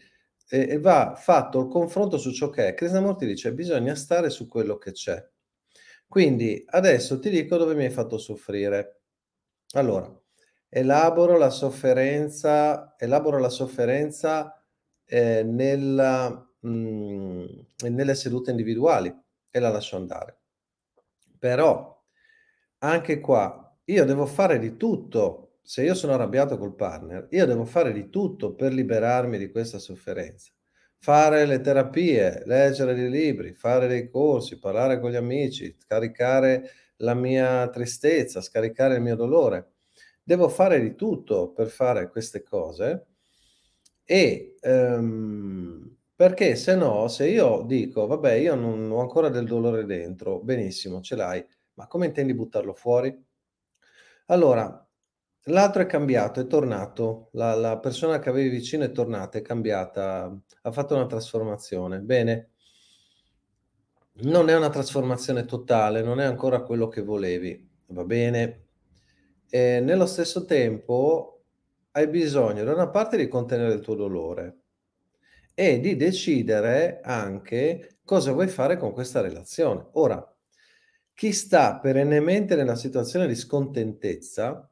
eh, 0.51 0.79
va 0.79 1.15
fatto 1.17 1.61
il 1.61 1.69
confronto 1.69 2.17
su 2.19 2.33
ciò 2.33 2.49
che 2.51 2.69
è. 2.69 2.75
Krishnamurti 2.75 3.27
dice 3.27 3.53
bisogna 3.53 3.95
stare 3.95 4.31
su 4.31 4.47
quello 4.47 4.79
che 4.79 4.93
c'è. 4.93 5.23
Quindi 6.09 6.65
adesso 6.69 7.19
ti 7.19 7.29
dico 7.29 7.59
dove 7.59 7.75
mi 7.75 7.85
hai 7.85 7.91
fatto 7.91 8.17
soffrire. 8.17 9.03
Allora, 9.73 10.11
elaboro 10.71 11.37
la 11.37 11.51
sofferenza, 11.51 12.97
elaboro 12.97 13.39
la 13.39 13.51
sofferenza 13.51 14.65
eh, 15.05 15.43
nella, 15.43 16.31
mh, 16.61 16.71
mm, 16.71 17.47
nelle 17.91 18.15
sedute 18.15 18.51
individuali 18.51 19.15
e 19.51 19.61
la 19.61 19.69
lascio 19.69 19.97
andare. 19.97 20.39
Però 21.39 22.03
anche 22.79 23.21
qua 23.21 23.77
io 23.85 24.05
devo 24.05 24.25
fare 24.25 24.59
di 24.59 24.77
tutto, 24.79 25.59
se 25.63 25.83
io 25.83 25.95
sono 25.95 26.15
arrabbiato 26.15 26.57
col 26.57 26.75
partner, 26.75 27.29
io 27.31 27.45
devo 27.45 27.67
fare 27.67 27.93
di 27.93 28.09
tutto 28.09 28.55
per 28.55 28.73
liberarmi 28.73 29.37
di 29.37 29.51
questa 29.51 29.79
sofferenza. 29.79 30.53
Fare 31.01 31.47
le 31.47 31.61
terapie, 31.61 32.43
leggere 32.45 32.95
dei 32.95 33.09
libri, 33.11 33.55
fare 33.55 33.87
dei 33.87 34.09
corsi, 34.09 34.59
parlare 34.59 35.01
con 35.01 35.11
gli 35.11 35.17
amici, 35.17 35.77
caricare 35.87 36.71
la 36.97 37.15
mia 37.15 37.69
tristezza, 37.71 38.41
scaricare 38.41 38.97
il 38.97 39.03
mio 39.03 39.15
dolore. 39.17 39.73
Devo 40.23 40.49
fare 40.49 40.81
di 40.81 40.95
tutto 40.95 41.53
per 41.53 41.69
fare 41.69 42.11
queste 42.11 42.43
cose 42.43 43.07
e 44.05 44.57
um, 44.63 45.97
perché 46.15 46.57
se 46.57 46.75
no, 46.75 47.07
se 47.09 47.29
io 47.29 47.63
dico, 47.67 48.07
vabbè, 48.07 48.33
io 48.35 48.55
non 48.55 48.91
ho 48.91 49.01
ancora 49.01 49.29
del 49.29 49.47
dolore 49.47 49.85
dentro, 49.85 50.41
benissimo, 50.41 51.01
ce 51.01 51.15
l'hai, 51.17 51.45
ma 51.75 51.87
come 51.87 52.07
intendi 52.07 52.35
buttarlo 52.35 52.75
fuori? 52.75 53.17
Allora, 54.27 54.88
l'altro 55.49 55.83
è 55.83 55.87
cambiato, 55.87 56.41
è 56.41 56.47
tornato, 56.47 57.29
la, 57.33 57.55
la 57.55 57.79
persona 57.79 58.19
che 58.19 58.29
avevi 58.29 58.49
vicino 58.49 58.85
è 58.85 58.93
tornata, 58.93 59.39
è 59.39 59.43
cambiata, 59.43 60.35
ha 60.63 60.73
fatto 60.73 60.95
una 60.95 61.07
trasformazione. 61.07 62.01
Bene, 62.01 62.51
non 64.21 64.49
è 64.49 64.57
una 64.57 64.71
trasformazione 64.71 65.45
totale, 65.45 66.03
non 66.03 66.21
è 66.21 66.25
ancora 66.25 66.63
quello 66.63 66.89
che 66.89 67.03
volevi, 67.03 67.69
va 67.87 68.05
bene? 68.05 68.65
E 69.49 69.81
nello 69.81 70.07
stesso 70.07 70.45
tempo 70.45 71.45
hai 71.93 72.09
bisogno 72.09 72.65
da 72.65 72.73
una 72.73 72.89
parte 72.89 73.17
di 73.17 73.29
contenere 73.29 73.75
il 73.75 73.81
tuo 73.81 73.95
dolore 73.95 74.59
e 75.55 75.81
di 75.81 75.97
decidere 75.97 77.01
anche 77.03 77.99
cosa 78.05 78.33
vuoi 78.33 78.49
fare 78.49 78.77
con 78.77 78.93
questa 78.93 79.21
relazione. 79.21 79.89
Ora, 79.93 80.25
chi 81.15 81.33
sta 81.33 81.79
perennemente 81.79 82.55
nella 82.55 82.77
situazione 82.77 83.27
di 83.27 83.35
scontentezza, 83.35 84.71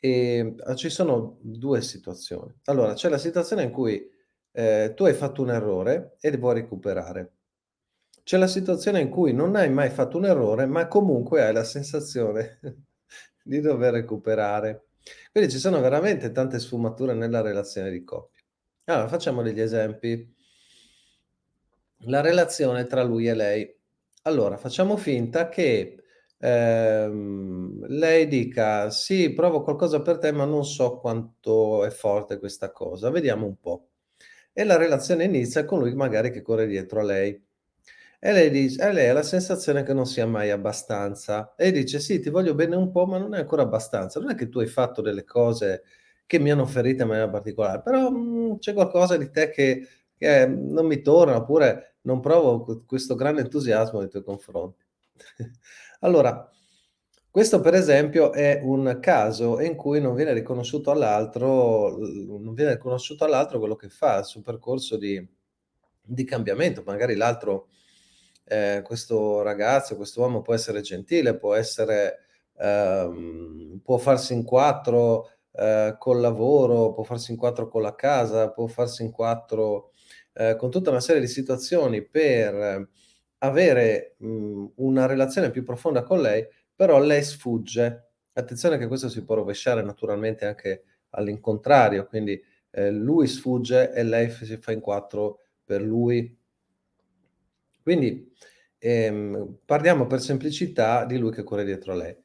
e, 0.00 0.36
ehm, 0.36 0.74
ci 0.74 0.88
sono 0.88 1.38
due 1.40 1.82
situazioni. 1.82 2.52
Allora, 2.64 2.94
c'è 2.94 3.08
la 3.08 3.18
situazione 3.18 3.62
in 3.62 3.70
cui 3.70 4.10
eh, 4.52 4.92
tu 4.96 5.04
hai 5.04 5.14
fatto 5.14 5.42
un 5.42 5.50
errore 5.50 6.16
e 6.20 6.36
vuoi 6.36 6.54
recuperare. 6.54 7.34
C'è 8.24 8.38
la 8.38 8.46
situazione 8.46 9.00
in 9.00 9.10
cui 9.10 9.32
non 9.32 9.54
hai 9.56 9.70
mai 9.70 9.90
fatto 9.90 10.16
un 10.16 10.24
errore, 10.24 10.66
ma 10.66 10.88
comunque 10.88 11.42
hai 11.42 11.52
la 11.52 11.64
sensazione 11.64 12.58
di 13.44 13.60
dover 13.60 13.92
recuperare. 13.92 14.86
Quindi 15.30 15.50
ci 15.50 15.58
sono 15.58 15.80
veramente 15.80 16.32
tante 16.32 16.58
sfumature 16.58 17.14
nella 17.14 17.40
relazione 17.40 17.90
di 17.90 18.02
coppia. 18.04 18.42
Allora, 18.84 19.08
facciamo 19.08 19.42
degli 19.42 19.60
esempi. 19.60 20.34
La 22.04 22.20
relazione 22.20 22.86
tra 22.86 23.02
lui 23.02 23.28
e 23.28 23.34
lei. 23.34 23.78
Allora, 24.22 24.56
facciamo 24.56 24.96
finta 24.96 25.48
che 25.48 25.99
ehm, 26.40 27.86
lei 27.88 28.26
dica: 28.28 28.90
Sì, 28.90 29.32
provo 29.32 29.62
qualcosa 29.62 30.00
per 30.02 30.18
te, 30.18 30.32
ma 30.32 30.44
non 30.44 30.64
so 30.64 30.98
quanto 30.98 31.84
è 31.84 31.90
forte 31.90 32.38
questa 32.38 32.72
cosa. 32.72 33.10
Vediamo 33.10 33.46
un 33.46 33.58
po'. 33.60 33.88
E 34.52 34.64
la 34.64 34.76
relazione 34.76 35.24
inizia 35.24 35.64
con 35.64 35.78
lui 35.80 35.94
magari 35.94 36.30
che 36.30 36.42
corre 36.42 36.66
dietro 36.66 37.00
a 37.00 37.04
lei. 37.04 37.40
E 38.22 38.32
lei, 38.32 38.50
dice, 38.50 38.82
e 38.86 38.92
lei 38.92 39.08
ha 39.08 39.12
la 39.14 39.22
sensazione 39.22 39.82
che 39.82 39.94
non 39.94 40.04
sia 40.06 40.26
mai 40.26 40.50
abbastanza. 40.50 41.54
E 41.56 41.72
dice: 41.72 41.98
Sì, 42.00 42.20
ti 42.20 42.28
voglio 42.30 42.54
bene 42.54 42.76
un 42.76 42.90
po', 42.90 43.06
ma 43.06 43.18
non 43.18 43.34
è 43.34 43.38
ancora 43.40 43.62
abbastanza. 43.62 44.20
Non 44.20 44.30
è 44.30 44.34
che 44.34 44.48
tu 44.48 44.58
hai 44.60 44.66
fatto 44.66 45.00
delle 45.02 45.24
cose 45.24 45.82
che 46.26 46.38
mi 46.38 46.50
hanno 46.50 46.66
ferito 46.66 47.02
in 47.02 47.08
maniera 47.08 47.28
particolare, 47.30 47.82
però 47.82 48.10
mh, 48.10 48.16
mhmm, 48.18 48.58
c'è 48.58 48.72
qualcosa 48.74 49.16
di 49.16 49.30
te 49.30 49.50
che, 49.50 49.86
che, 50.16 50.46
non 50.46 50.86
mi 50.86 51.00
torna, 51.02 51.36
oppure 51.36 51.96
non 52.02 52.20
provo 52.20 52.84
questo 52.86 53.14
grande 53.16 53.40
entusiasmo 53.42 53.98
nei 54.00 54.08
tuoi 54.10 54.22
confronti. 54.24 54.84
allora, 56.00 56.50
questo 57.30 57.60
per 57.60 57.74
esempio 57.74 58.32
è 58.32 58.60
un 58.62 58.98
caso 59.00 59.60
in 59.60 59.76
cui 59.76 60.00
non 60.00 60.14
viene 60.14 60.32
riconosciuto 60.32 60.90
all'altro, 60.90 61.96
non 61.98 62.54
viene 62.54 62.72
riconosciuto 62.72 63.24
all'altro 63.24 63.60
quello 63.60 63.76
che 63.76 63.88
fa, 63.88 64.18
il 64.18 64.24
suo 64.24 64.40
percorso 64.40 64.96
di, 64.96 65.24
di 66.02 66.24
cambiamento. 66.24 66.82
Magari 66.84 67.14
l'altro, 67.14 67.68
eh, 68.44 68.82
questo 68.84 69.42
ragazzo, 69.42 69.94
questo 69.94 70.20
uomo 70.20 70.42
può 70.42 70.54
essere 70.54 70.80
gentile, 70.80 71.36
può 71.36 71.54
essere, 71.54 72.18
ehm, 72.58 73.80
può 73.84 73.96
farsi 73.98 74.32
in 74.32 74.42
quattro 74.42 75.30
eh, 75.52 75.94
col 75.98 76.20
lavoro, 76.20 76.92
può 76.92 77.04
farsi 77.04 77.30
in 77.30 77.36
quattro 77.36 77.68
con 77.68 77.82
la 77.82 77.94
casa, 77.94 78.50
può 78.50 78.66
farsi 78.66 79.04
in 79.04 79.12
quattro 79.12 79.92
eh, 80.32 80.56
con 80.56 80.70
tutta 80.70 80.90
una 80.90 81.00
serie 81.00 81.20
di 81.20 81.28
situazioni 81.28 82.04
per 82.04 82.88
avere 83.40 84.14
mh, 84.18 84.66
una 84.76 85.06
relazione 85.06 85.50
più 85.50 85.64
profonda 85.64 86.02
con 86.02 86.20
lei, 86.20 86.46
però 86.74 86.98
lei 87.00 87.22
sfugge. 87.22 88.04
Attenzione 88.32 88.78
che 88.78 88.86
questo 88.86 89.08
si 89.08 89.24
può 89.24 89.34
rovesciare 89.36 89.82
naturalmente 89.82 90.46
anche 90.46 90.84
all'incontrario, 91.10 92.06
quindi 92.06 92.40
eh, 92.70 92.90
lui 92.90 93.26
sfugge 93.26 93.92
e 93.92 94.02
lei 94.04 94.30
si 94.30 94.56
fa 94.58 94.72
in 94.72 94.80
quattro 94.80 95.40
per 95.64 95.82
lui. 95.82 96.36
Quindi 97.82 98.32
ehm, 98.78 99.58
parliamo 99.64 100.06
per 100.06 100.20
semplicità 100.20 101.04
di 101.04 101.18
lui 101.18 101.32
che 101.32 101.42
corre 101.42 101.64
dietro 101.64 101.92
a 101.92 101.96
lei. 101.96 102.16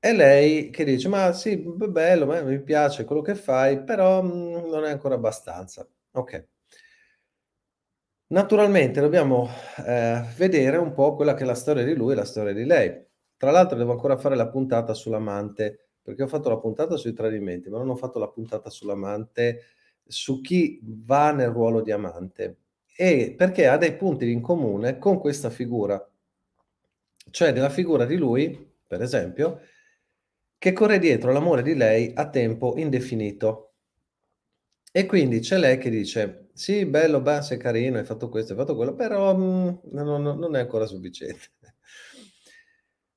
E 0.00 0.12
lei 0.14 0.70
che 0.70 0.84
dice: 0.84 1.08
"Ma 1.08 1.32
sì, 1.32 1.56
bello, 1.58 2.26
ma 2.26 2.42
mi 2.42 2.62
piace 2.62 3.04
quello 3.04 3.22
che 3.22 3.34
fai, 3.34 3.82
però, 3.84 4.22
mhmm, 4.22 4.68
non 4.68 4.84
è 4.84 4.90
ancora 4.90 5.14
abbastanza." 5.16 5.88
Okay. 6.12 6.46
Naturalmente 8.30 9.00
dobbiamo, 9.00 9.48
ehm, 9.86 10.34
vedere 10.36 10.76
un 10.76 10.92
po' 10.92 11.14
quella 11.14 11.32
che 11.32 11.44
è 11.44 11.46
la 11.46 11.54
storia 11.54 11.82
di 11.82 11.94
lui 11.94 12.12
e 12.12 12.14
la 12.16 12.26
storia 12.26 12.52
di 12.52 12.64
lei. 12.64 13.06
Tra 13.38 13.50
l'altro 13.50 13.78
devo 13.78 13.92
ancora 13.92 14.18
fare 14.18 14.36
la 14.36 14.48
puntata 14.48 14.92
sull'amante, 14.92 15.88
perché 16.02 16.24
ho 16.24 16.26
fatto 16.26 16.50
la 16.50 16.58
puntata 16.58 16.96
sui 16.96 17.14
tradimenti, 17.14 17.70
ma 17.70 17.78
non 17.78 17.88
ho 17.88 17.96
fatto 17.96 18.18
la 18.18 18.28
puntata 18.28 18.68
sull'amante, 18.68 19.62
su 20.06 20.42
chi 20.42 20.78
va 20.82 21.32
nel 21.32 21.48
ruolo 21.48 21.80
di 21.80 21.90
amante, 21.90 22.58
e 22.94 23.32
perché 23.34 23.66
ha 23.66 23.78
dei 23.78 23.96
punti 23.96 24.30
in 24.30 24.42
comune 24.42 24.98
con 24.98 25.18
questa 25.18 25.48
figura. 25.48 25.98
Cioè 27.30 27.52
della 27.52 27.70
figura 27.70 28.04
di 28.06 28.16
lui, 28.16 28.72
per 28.86 29.02
esempio 29.02 29.60
che 30.62 30.72
corre 30.72 30.98
dietro 30.98 31.30
l'amore 31.30 31.62
di 31.62 31.76
lei 31.76 32.10
a 32.16 32.28
tempo 32.30 32.74
indefinito. 32.76 33.67
E 34.98 35.06
quindi 35.06 35.38
c'è 35.38 35.58
lei 35.58 35.78
che 35.78 35.90
dice: 35.90 36.48
Sì, 36.54 36.84
bello, 36.84 37.20
beh, 37.20 37.40
sei 37.42 37.56
carino, 37.56 37.98
hai 37.98 38.04
fatto 38.04 38.28
questo, 38.28 38.52
hai 38.52 38.58
fatto 38.58 38.74
quello, 38.74 38.94
però 38.94 39.32
mh, 39.32 39.42
mm, 39.42 39.76
non, 39.92 40.22
non 40.22 40.56
è 40.56 40.58
ancora 40.58 40.86
sufficiente. 40.86 41.52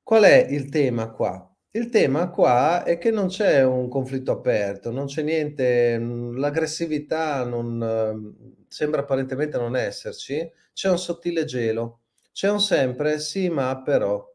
Qual 0.03 0.21
è 0.21 0.45
il 0.51 0.69
tema 0.69 1.09
qua? 1.09 1.43
Il 1.71 1.89
tema 1.89 2.29
qua 2.29 2.83
è 2.83 2.99
che 2.99 3.09
non 3.09 3.29
c'è 3.29 3.63
un 3.63 3.89
conflitto 3.89 4.31
aperto, 4.31 4.91
non 4.91 5.07
c'è 5.07 5.23
niente, 5.23 5.97
mm, 5.97 6.37
l'aggressività 6.37 7.43
non, 7.45 8.35
sembra 8.67 9.01
apparentemente 9.01 9.57
non 9.57 9.75
esserci, 9.75 10.47
c'è 10.73 10.87
un 10.87 10.99
sottile 10.99 11.45
gelo, 11.45 12.01
c'è 12.31 12.47
un 12.51 12.61
sempre 12.61 13.17
sì, 13.17 13.49
ma 13.49 13.81
però. 13.81 14.30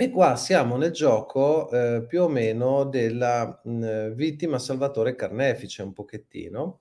E 0.00 0.08
qua 0.08 0.34
siamo 0.34 0.78
nel 0.78 0.92
gioco, 0.92 1.70
ehm, 1.70 2.06
più 2.06 2.22
o 2.22 2.28
meno 2.28 2.84
della, 2.84 3.60
mhmm, 3.62 4.14
vittima 4.14 4.58
salvatore 4.58 5.14
carnefice 5.14 5.82
un 5.82 5.92
pochettino, 5.92 6.80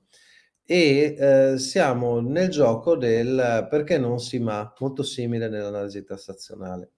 e 0.64 1.18
eh, 1.20 1.58
siamo 1.58 2.22
nel 2.22 2.48
gioco 2.50 2.96
del 2.96 3.68
perché 3.70 3.98
non 3.98 4.20
si 4.20 4.40
ma, 4.40 4.74
molto 4.80 5.04
simile 5.04 5.50
nell'analisi 5.50 6.02
transazionale. 6.06 6.92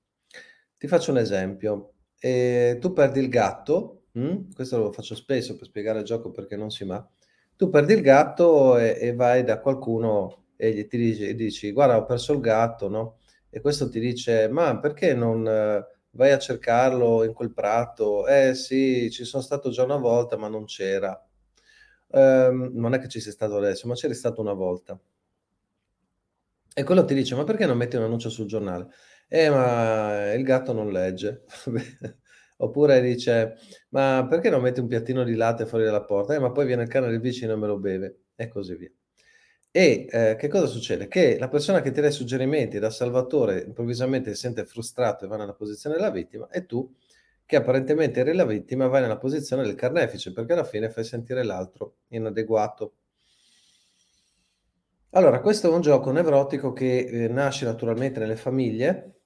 Ti 0.78 0.88
faccio 0.88 1.10
un 1.10 1.18
esempio. 1.18 1.94
Eh, 2.20 2.78
tu 2.80 2.94
perdi 2.94 3.20
il 3.20 3.28
gatto, 3.30 4.04
mh? 4.12 4.22
Hm? 4.22 4.54
questo 4.54 4.78
lo 4.78 4.92
faccio 4.92 5.16
spesso 5.16 5.56
per 5.56 5.66
spiegare 5.66 6.00
il 6.00 6.06
gioco 6.06 6.30
perché 6.30 6.56
non 6.56 6.70
si 6.70 6.86
ma. 6.86 7.04
Tu 7.56 7.70
perdi 7.72 7.94
il 7.94 8.02
gatto 8.02 8.78
e, 8.78 8.96
e 9.02 9.16
vai 9.16 9.44
da 9.44 9.60
qualcuno 9.60 10.50
e 10.56 10.72
gli 10.72 10.86
ti 10.88 10.98
dici, 10.98 11.34
dici, 11.34 11.72
guarda 11.72 11.98
ho 11.98 12.06
perso 12.06 12.34
il 12.34 12.42
gatto, 12.42 12.90
no? 12.90 13.18
E 13.50 13.60
questo 13.60 13.90
ti 13.90 14.00
dice, 14.00 14.48
ma 14.50 14.80
perché 14.80 15.16
non 15.16 15.48
eh, 15.48 15.86
vai 16.12 16.32
a 16.32 16.40
cercarlo 16.40 17.24
in 17.24 17.34
quel 17.34 17.54
prato? 17.54 18.28
Eh 18.28 18.54
sì, 18.56 19.10
ci 19.12 19.24
sono 19.26 19.44
stato 19.44 19.70
già 19.70 19.84
una 19.84 19.98
volta 19.98 20.38
ma 20.38 20.48
non 20.48 20.66
c'era. 20.66 21.20
Um, 22.14 22.72
non 22.74 22.94
è 22.94 23.00
che 23.00 23.08
ci 23.08 23.20
sei 23.22 23.32
stato 23.32 23.58
adesso, 23.58 23.88
ma 23.88 23.94
c'eri 23.96 24.14
stato 24.14 24.42
una 24.42 24.54
volta. 24.54 25.00
E 26.74 26.84
quello 26.84 27.04
ti 27.06 27.14
dice, 27.14 27.36
ma 27.36 27.44
perché 27.44 27.66
non 27.66 27.78
metti 27.78 27.96
un 27.98 28.04
annuncio 28.04 28.30
sul 28.30 28.46
giornale? 28.48 28.88
Eh, 29.28 29.50
ma 29.50 30.34
il 30.34 30.44
gatto 30.44 30.74
non 30.74 30.90
legge. 30.92 31.44
Oppure 32.58 33.02
dice, 33.02 33.56
ma 33.90 34.26
perché 34.30 34.50
non 34.50 34.62
metti 34.62 34.80
un 34.80 34.88
piattino 34.88 35.24
di 35.24 35.36
latte 35.36 35.66
fuori 35.66 35.84
dalla 35.84 36.04
porta? 36.04 36.34
Eh, 36.36 36.40
ma 36.40 36.52
poi 36.52 36.66
viene 36.66 36.84
il 36.84 36.90
cane 36.90 37.10
del 37.10 37.20
vicino 37.20 37.54
e 37.54 37.56
me 37.58 37.68
lo 37.68 37.78
beve. 37.78 38.22
E 38.36 38.48
così 38.48 38.76
via. 38.76 38.92
E 39.72 40.08
eh, 40.10 40.36
che 40.38 40.48
cosa 40.50 40.66
succede? 40.66 41.08
Che 41.08 41.38
la 41.40 41.48
persona 41.48 41.82
che 41.82 41.92
ti 41.92 42.02
dà 42.02 42.08
i 42.08 42.12
suggerimenti 42.12 42.78
da 42.78 42.90
salvatore 42.90 43.62
improvvisamente 43.62 44.34
si 44.34 44.42
sente 44.42 44.66
frustrato 44.66 45.24
e 45.24 45.28
va 45.30 45.38
nella 45.38 45.54
posizione 45.54 45.96
della 45.96 46.12
vittima 46.12 46.50
e 46.50 46.66
tu 46.66 46.94
che 47.52 47.58
apparentemente 47.58 48.22
eri 48.22 48.34
la 48.34 48.46
vittima, 48.46 48.88
vai 48.88 49.02
nella 49.02 49.18
posizione 49.18 49.64
del 49.64 49.76
carnefice, 49.76 50.32
perché 50.32 50.54
alla 50.54 50.64
fine 50.64 50.90
fai 50.90 51.04
sentire 51.04 51.44
l'altro 51.44 51.98
inadeguato. 52.08 52.94
Allora, 55.10 55.42
questo 55.42 55.70
è 55.70 55.74
un 55.74 55.82
gioco 55.82 56.12
nevrotico 56.12 56.72
che 56.72 57.00
eh, 57.00 57.28
nasce 57.28 57.66
naturalmente 57.66 58.22
nelle 58.22 58.38
famiglie, 58.38 59.20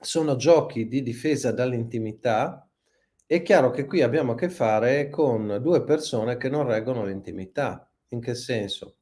sono 0.00 0.36
giochi 0.36 0.88
di 0.88 1.02
difesa 1.02 1.52
dall'intimità. 1.52 2.66
È 3.26 3.42
chiaro 3.42 3.70
che 3.70 3.84
qui 3.84 4.00
abbiamo 4.00 4.32
a 4.32 4.34
che 4.34 4.48
fare 4.48 5.10
con 5.10 5.58
due 5.60 5.84
persone 5.84 6.38
che 6.38 6.48
non 6.48 6.66
reggono 6.66 7.04
l'intimità. 7.04 7.86
In 8.08 8.20
che 8.20 8.34
senso? 8.34 8.96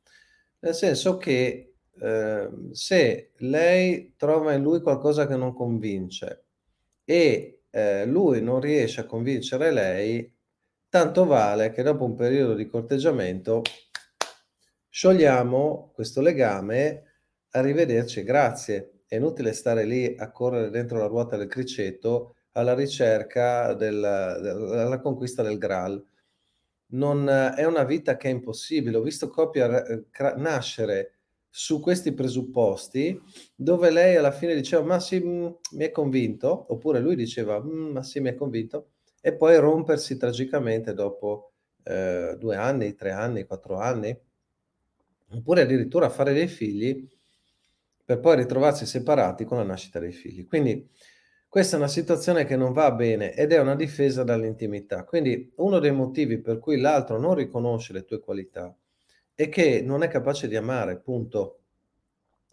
Nel 0.60 0.74
senso 0.74 1.16
che 1.16 1.74
eh, 2.00 2.50
se 2.72 3.32
lei 3.38 4.14
trova 4.16 4.52
in 4.54 4.62
lui 4.62 4.80
qualcosa 4.80 5.26
che 5.26 5.36
non 5.36 5.54
convince 5.54 6.44
e 7.04 7.62
eh, 7.70 8.06
lui 8.06 8.42
non 8.42 8.60
riesce 8.60 9.00
a 9.00 9.06
convincere 9.06 9.70
lei, 9.70 10.32
tanto 10.88 11.24
vale 11.24 11.70
che 11.72 11.82
dopo 11.82 12.04
un 12.04 12.14
periodo 12.14 12.54
di 12.54 12.66
corteggiamento 12.66 13.62
sciogliamo 14.88 15.92
questo 15.94 16.20
legame, 16.20 17.04
arrivederci, 17.50 18.22
grazie. 18.22 19.02
È 19.06 19.16
inutile 19.16 19.52
stare 19.52 19.84
lì 19.84 20.14
a 20.16 20.30
correre 20.30 20.70
dentro 20.70 20.98
la 20.98 21.06
ruota 21.06 21.36
del 21.36 21.48
criceto 21.48 22.36
alla 22.52 22.74
ricerca 22.74 23.74
del, 23.74 24.00
della 24.40 25.00
conquista 25.00 25.42
del 25.42 25.58
Graal. 25.58 26.04
Non, 26.90 27.28
è 27.28 27.64
una 27.64 27.84
vita 27.84 28.16
che 28.16 28.28
è 28.28 28.32
impossibile. 28.32 28.96
Ho 28.96 29.02
visto 29.02 29.28
coppie 29.28 29.84
eh, 29.86 30.34
nascere 30.36 31.14
su 31.48 31.80
questi 31.80 32.12
presupposti, 32.12 33.20
dove 33.56 33.90
lei 33.90 34.16
alla 34.16 34.30
fine 34.30 34.54
diceva 34.54 34.84
ma 34.84 35.00
sì, 35.00 35.20
mm, 35.20 35.46
mi 35.72 35.84
è 35.84 35.90
convinto, 35.90 36.66
oppure 36.72 37.00
lui 37.00 37.16
diceva 37.16 37.60
mm, 37.60 37.90
ma 37.90 38.02
sì, 38.02 38.20
mi 38.20 38.30
è 38.30 38.34
convinto, 38.34 38.90
e 39.20 39.34
poi 39.34 39.56
rompersi 39.58 40.16
tragicamente 40.16 40.94
dopo 40.94 41.52
eh, 41.82 42.36
due 42.38 42.56
anni, 42.56 42.94
tre 42.94 43.10
anni, 43.10 43.44
quattro 43.44 43.78
anni, 43.78 44.16
oppure 45.32 45.62
addirittura 45.62 46.08
fare 46.08 46.32
dei 46.32 46.48
figli 46.48 47.08
per 48.04 48.20
poi 48.20 48.36
ritrovarsi 48.36 48.86
separati 48.86 49.44
con 49.44 49.58
la 49.58 49.64
nascita 49.64 49.98
dei 49.98 50.12
figli. 50.12 50.46
Quindi 50.46 50.88
questa 51.50 51.74
è 51.74 51.78
una 51.80 51.88
situazione 51.88 52.44
che 52.44 52.54
non 52.54 52.72
va 52.72 52.92
bene 52.92 53.34
ed 53.34 53.52
è 53.52 53.58
una 53.58 53.74
difesa 53.74 54.22
dall'intimità. 54.22 55.02
Quindi 55.02 55.50
uno 55.56 55.80
dei 55.80 55.90
motivi 55.90 56.38
per 56.38 56.60
cui 56.60 56.78
l'altro 56.78 57.18
non 57.18 57.34
riconosce 57.34 57.92
le 57.92 58.04
tue 58.04 58.20
qualità 58.20 58.72
e 59.34 59.48
che 59.48 59.82
non 59.82 60.04
è 60.04 60.08
capace 60.08 60.46
di 60.46 60.54
amare, 60.54 61.00
punto. 61.00 61.58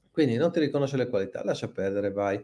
Quindi 0.09 0.35
non 0.37 0.51
ti 0.51 0.59
riconosce 0.59 0.97
le 0.97 1.09
qualità, 1.09 1.43
lascia 1.43 1.67
perdere, 1.69 2.11
vai. 2.11 2.43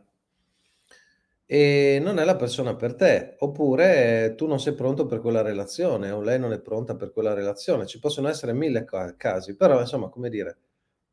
E 1.47 1.99
non 1.99 2.19
è 2.19 2.23
la 2.23 2.35
persona 2.35 2.75
per 2.75 2.93
te, 2.93 3.33
oppure 3.39 4.35
tu 4.37 4.45
non 4.45 4.59
sei 4.59 4.75
pronto 4.75 5.07
per 5.07 5.21
quella 5.21 5.41
relazione 5.41 6.11
o 6.11 6.21
lei 6.21 6.37
non 6.37 6.53
è 6.53 6.59
pronta 6.59 6.95
per 6.95 7.11
quella 7.11 7.33
relazione. 7.33 7.87
Ci 7.87 7.97
possono 7.97 8.27
essere 8.27 8.53
mille 8.53 8.85
casi, 9.17 9.55
però 9.55 9.79
insomma, 9.79 10.09
come 10.09 10.29
dire, 10.29 10.57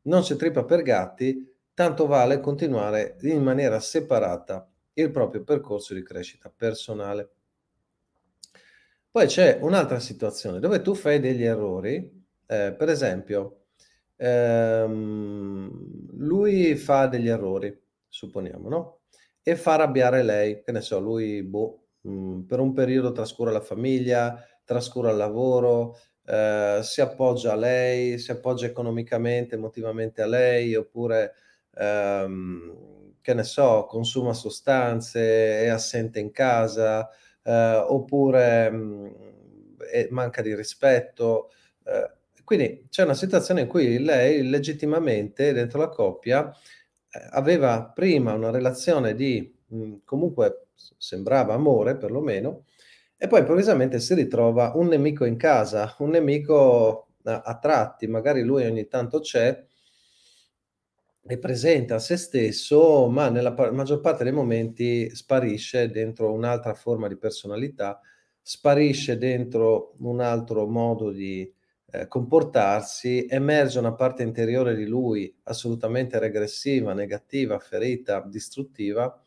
non 0.03 0.23
si 0.23 0.35
trippa 0.35 0.63
per 0.65 0.83
gatti, 0.83 1.51
tanto 1.73 2.05
vale 2.05 2.39
continuare 2.39 3.17
in 3.21 3.41
maniera 3.41 3.79
separata 3.79 4.70
il 5.01 5.11
proprio 5.11 5.43
percorso 5.43 5.93
di 5.93 6.03
crescita 6.03 6.51
personale. 6.55 7.29
Poi 9.11 9.27
c'è 9.27 9.59
un'altra 9.61 9.99
situazione 9.99 10.59
dove 10.59 10.81
tu 10.81 10.93
fai 10.93 11.19
degli 11.19 11.43
errori 11.43 12.19
eh, 12.51 12.73
per 12.73 12.89
esempio, 12.89 13.67
ehm, 14.17 15.71
lui 16.17 16.75
fa 16.75 17.07
degli 17.07 17.29
errori, 17.29 17.73
supponiamo, 18.09 18.67
no? 18.67 18.99
E 19.41 19.55
fa 19.55 19.75
arrabbiare 19.75 20.21
lei, 20.21 20.61
che 20.61 20.73
ne 20.73 20.81
so, 20.81 20.99
lui 20.99 21.43
boh, 21.43 21.85
mh, 22.01 22.11
mm, 22.11 22.41
per 22.41 22.59
un 22.59 22.73
periodo 22.73 23.13
trascura 23.13 23.51
la 23.51 23.61
famiglia, 23.61 24.37
trascura 24.65 25.11
il 25.11 25.17
lavoro, 25.17 25.97
eh, 26.25 26.79
si 26.83 26.99
appoggia 26.99 27.53
a 27.53 27.55
lei, 27.55 28.19
si 28.19 28.31
appoggia 28.31 28.65
economicamente, 28.65 29.55
emotivamente 29.55 30.21
a 30.21 30.27
lei, 30.27 30.75
oppure, 30.75 31.33
ehm, 31.75 32.90
che 33.21 33.33
ne 33.33 33.43
so, 33.43 33.85
consuma 33.87 34.33
sostanze, 34.33 35.61
è 35.63 35.67
assente 35.67 36.19
in 36.19 36.31
casa, 36.31 37.09
eh, 37.43 37.75
oppure 37.87 38.69
mh, 38.69 38.75
mm, 38.77 40.05
manca 40.09 40.41
di 40.41 40.55
rispetto. 40.55 41.51
Eh, 41.83 42.11
quindi 42.43 42.87
c'è 42.89 43.03
una 43.03 43.13
situazione 43.13 43.61
in 43.61 43.67
cui 43.67 43.99
lei 43.99 44.47
legittimamente 44.49 45.53
dentro 45.53 45.79
la 45.79 45.89
coppia 45.89 46.49
eh, 46.49 47.27
aveva 47.31 47.91
prima 47.93 48.33
una 48.33 48.51
relazione 48.51 49.15
di 49.15 49.53
mh, 49.67 49.97
comunque 50.05 50.67
sembrava 50.97 51.53
amore 51.53 51.95
perlomeno 51.97 52.65
e 53.17 53.27
poi 53.27 53.39
improvvisamente 53.39 53.99
si 53.99 54.13
ritrova 54.15 54.71
un 54.75 54.87
nemico 54.87 55.25
in 55.25 55.37
casa, 55.37 55.95
un 55.99 56.09
nemico 56.09 57.09
a, 57.23 57.41
a 57.41 57.57
tratti, 57.59 58.07
magari 58.07 58.41
lui 58.41 58.65
ogni 58.65 58.87
tanto 58.87 59.19
c'è 59.19 59.63
e 61.23 61.37
presenta 61.37 61.99
se 61.99 62.17
stesso, 62.17 63.07
ma 63.07 63.29
nella 63.29 63.53
pa- 63.53 63.71
maggior 63.71 64.01
parte 64.01 64.23
dei 64.23 64.33
momenti 64.33 65.13
sparisce 65.15 65.89
dentro 65.89 66.31
un'altra 66.33 66.73
forma 66.73 67.07
di 67.07 67.17
personalità, 67.17 67.99
sparisce 68.41 69.17
dentro 69.17 69.95
un 69.99 70.19
altro 70.19 70.67
modo 70.67 71.11
di, 71.11 71.51
eh, 71.91 72.07
comportarsi, 72.07 73.25
emerge 73.29 73.79
una 73.79 73.93
parte 73.93 74.23
interiore 74.23 74.75
di 74.75 74.85
lui 74.85 75.33
assolutamente 75.43 76.17
regressiva, 76.19 76.93
negativa, 76.93 77.59
ferita, 77.59 78.21
distruttiva 78.27 79.21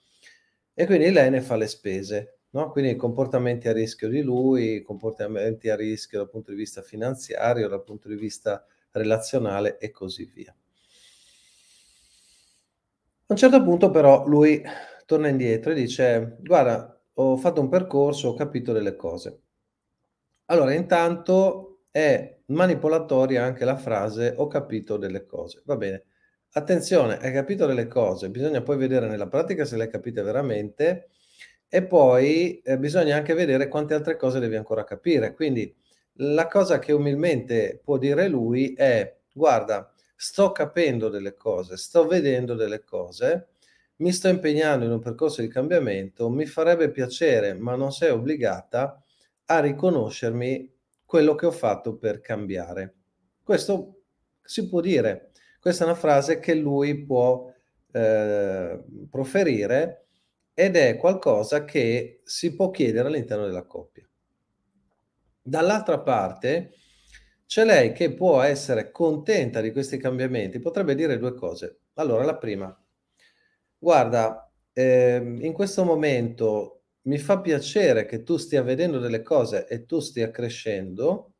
e 0.74 0.86
quindi 0.86 1.10
lei 1.10 1.30
ne 1.30 1.40
fa 1.40 1.56
le 1.56 1.66
spese. 1.66 2.38
No? 2.50 2.70
Quindi 2.70 2.96
comportamenti 2.96 3.68
a 3.68 3.72
rischio 3.72 4.08
di 4.08 4.22
lui, 4.22 4.82
comportamenti 4.82 5.68
a 5.70 5.76
rischio 5.76 6.18
dal 6.18 6.28
punto 6.30 6.50
di 6.52 6.56
vista 6.56 6.82
finanziario, 6.82 7.68
dal 7.68 7.82
punto 7.82 8.08
di 8.08 8.14
vista 8.16 8.64
relazionale 8.92 9.78
e 9.78 9.90
così 9.90 10.24
via. 10.24 10.54
A 13.26 13.32
un 13.32 13.38
certo 13.38 13.62
punto 13.62 13.90
però 13.90 14.26
lui 14.26 14.62
torna 15.06 15.28
indietro 15.28 15.72
e 15.72 15.74
dice 15.74 16.36
guarda 16.40 17.02
ho 17.14 17.36
fatto 17.36 17.60
un 17.60 17.68
percorso, 17.68 18.28
ho 18.28 18.34
capito 18.34 18.72
delle 18.72 18.96
cose. 18.96 19.40
Allora 20.46 20.74
intanto 20.74 21.84
è 21.90 22.38
manipolatoria 22.46 23.42
anche 23.44 23.64
la 23.64 23.76
frase 23.76 24.34
ho 24.36 24.46
capito 24.46 24.96
delle 24.98 25.24
cose. 25.26 25.62
Va 25.64 25.76
bene. 25.76 26.04
Attenzione, 26.52 27.18
hai 27.18 27.32
capito 27.32 27.66
delle 27.66 27.86
cose, 27.88 28.30
bisogna 28.30 28.62
poi 28.62 28.76
vedere 28.76 29.08
nella 29.08 29.26
pratica 29.26 29.64
se 29.64 29.76
le 29.76 29.84
hai 29.84 29.90
capite 29.90 30.22
veramente 30.22 31.08
e 31.68 31.82
poi 31.84 32.60
eh, 32.60 32.78
bisogna 32.78 33.16
anche 33.16 33.34
vedere 33.34 33.68
quante 33.68 33.94
altre 33.94 34.16
cose 34.16 34.38
devi 34.38 34.56
ancora 34.56 34.84
capire. 34.84 35.34
Quindi 35.34 35.74
la 36.18 36.46
cosa 36.46 36.78
che 36.78 36.92
umilmente 36.92 37.80
può 37.82 37.98
dire 37.98 38.28
lui 38.28 38.74
è 38.74 39.16
guarda, 39.32 39.92
sto 40.14 40.52
capendo 40.52 41.08
delle 41.08 41.34
cose, 41.34 41.76
sto 41.76 42.06
vedendo 42.06 42.54
delle 42.54 42.84
cose, 42.84 43.48
mi 43.96 44.12
sto 44.12 44.28
impegnando 44.28 44.84
in 44.84 44.90
un 44.90 45.00
percorso 45.00 45.40
di 45.40 45.48
cambiamento, 45.48 46.28
mi 46.28 46.46
farebbe 46.46 46.90
piacere, 46.90 47.54
ma 47.54 47.74
non 47.76 47.92
sei 47.92 48.10
obbligata 48.10 49.02
a 49.46 49.60
riconoscermi 49.60 50.72
quello 51.04 51.34
che 51.34 51.46
ho 51.46 51.52
fatto 51.52 51.96
per 51.96 52.20
cambiare. 52.20 52.94
Questo 53.42 54.02
si 54.42 54.68
può 54.68 54.80
dire, 54.80 55.30
questa 55.60 55.84
è 55.84 55.86
una 55.86 55.96
frase 55.96 56.40
che 56.40 56.54
lui 56.54 57.04
può 57.04 57.52
eh, 57.92 58.82
proferire 59.08 60.06
ed 60.54 60.76
è 60.76 60.96
qualcosa 60.96 61.64
che 61.64 62.20
si 62.24 62.54
può 62.54 62.70
chiedere 62.70 63.08
all'interno 63.08 63.46
della 63.46 63.64
coppia. 63.64 64.08
Dall'altra 65.40 66.00
parte 66.00 66.72
C'è 67.46 67.64
lei 67.64 67.92
che 67.94 68.12
può 68.12 68.42
essere 68.42 68.90
contenta 68.90 69.62
di 69.62 69.72
questi 69.72 69.96
cambiamenti, 69.96 70.58
potrebbe 70.58 70.94
dire 70.94 71.16
due 71.16 71.32
cose. 71.32 71.78
Allora, 71.94 72.22
la 72.22 72.36
prima, 72.36 72.78
guarda, 73.78 74.50
ehm, 74.72 75.42
in 75.44 75.52
questo 75.52 75.84
momento 75.84 76.82
mi 77.02 77.18
fa 77.18 77.40
piacere 77.40 78.06
che 78.06 78.22
tu 78.22 78.36
stia 78.36 78.62
vedendo 78.62 78.98
delle 78.98 79.22
cose 79.22 79.66
e 79.68 79.84
tu 79.86 80.00
stia 80.00 80.30
crescendo. 80.30 81.32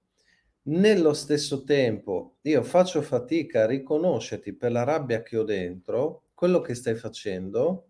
Nello 0.66 1.12
stesso 1.14 1.64
tempo, 1.64 2.36
io 2.42 2.62
faccio 2.62 3.02
fatica 3.02 3.62
a 3.62 3.66
riconoscerti 3.66 4.54
per 4.56 4.72
la 4.72 4.84
rabbia 4.84 5.22
che 5.22 5.36
ho 5.36 5.44
dentro, 5.44 6.24
quello 6.34 6.60
che 6.60 6.74
stai 6.74 6.94
facendo, 6.94 7.88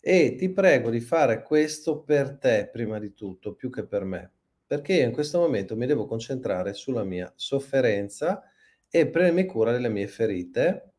e 0.00 0.34
ti 0.36 0.50
prego 0.52 0.90
di 0.90 1.00
fare 1.00 1.42
questo 1.42 2.02
per 2.02 2.38
te 2.38 2.68
prima 2.72 2.98
di 2.98 3.14
tutto, 3.14 3.54
più 3.54 3.70
che 3.70 3.86
per 3.86 4.04
me, 4.04 4.32
perché 4.68 4.92
io 4.92 5.06
in 5.06 5.12
questo 5.12 5.38
momento 5.38 5.74
mi 5.76 5.86
devo 5.86 6.04
concentrare 6.04 6.74
sulla 6.74 7.02
mia 7.02 7.32
sofferenza 7.34 8.42
e 8.90 9.08
prendermi 9.08 9.46
cura 9.46 9.72
delle 9.72 9.88
mie 9.88 10.06
ferite 10.06 10.92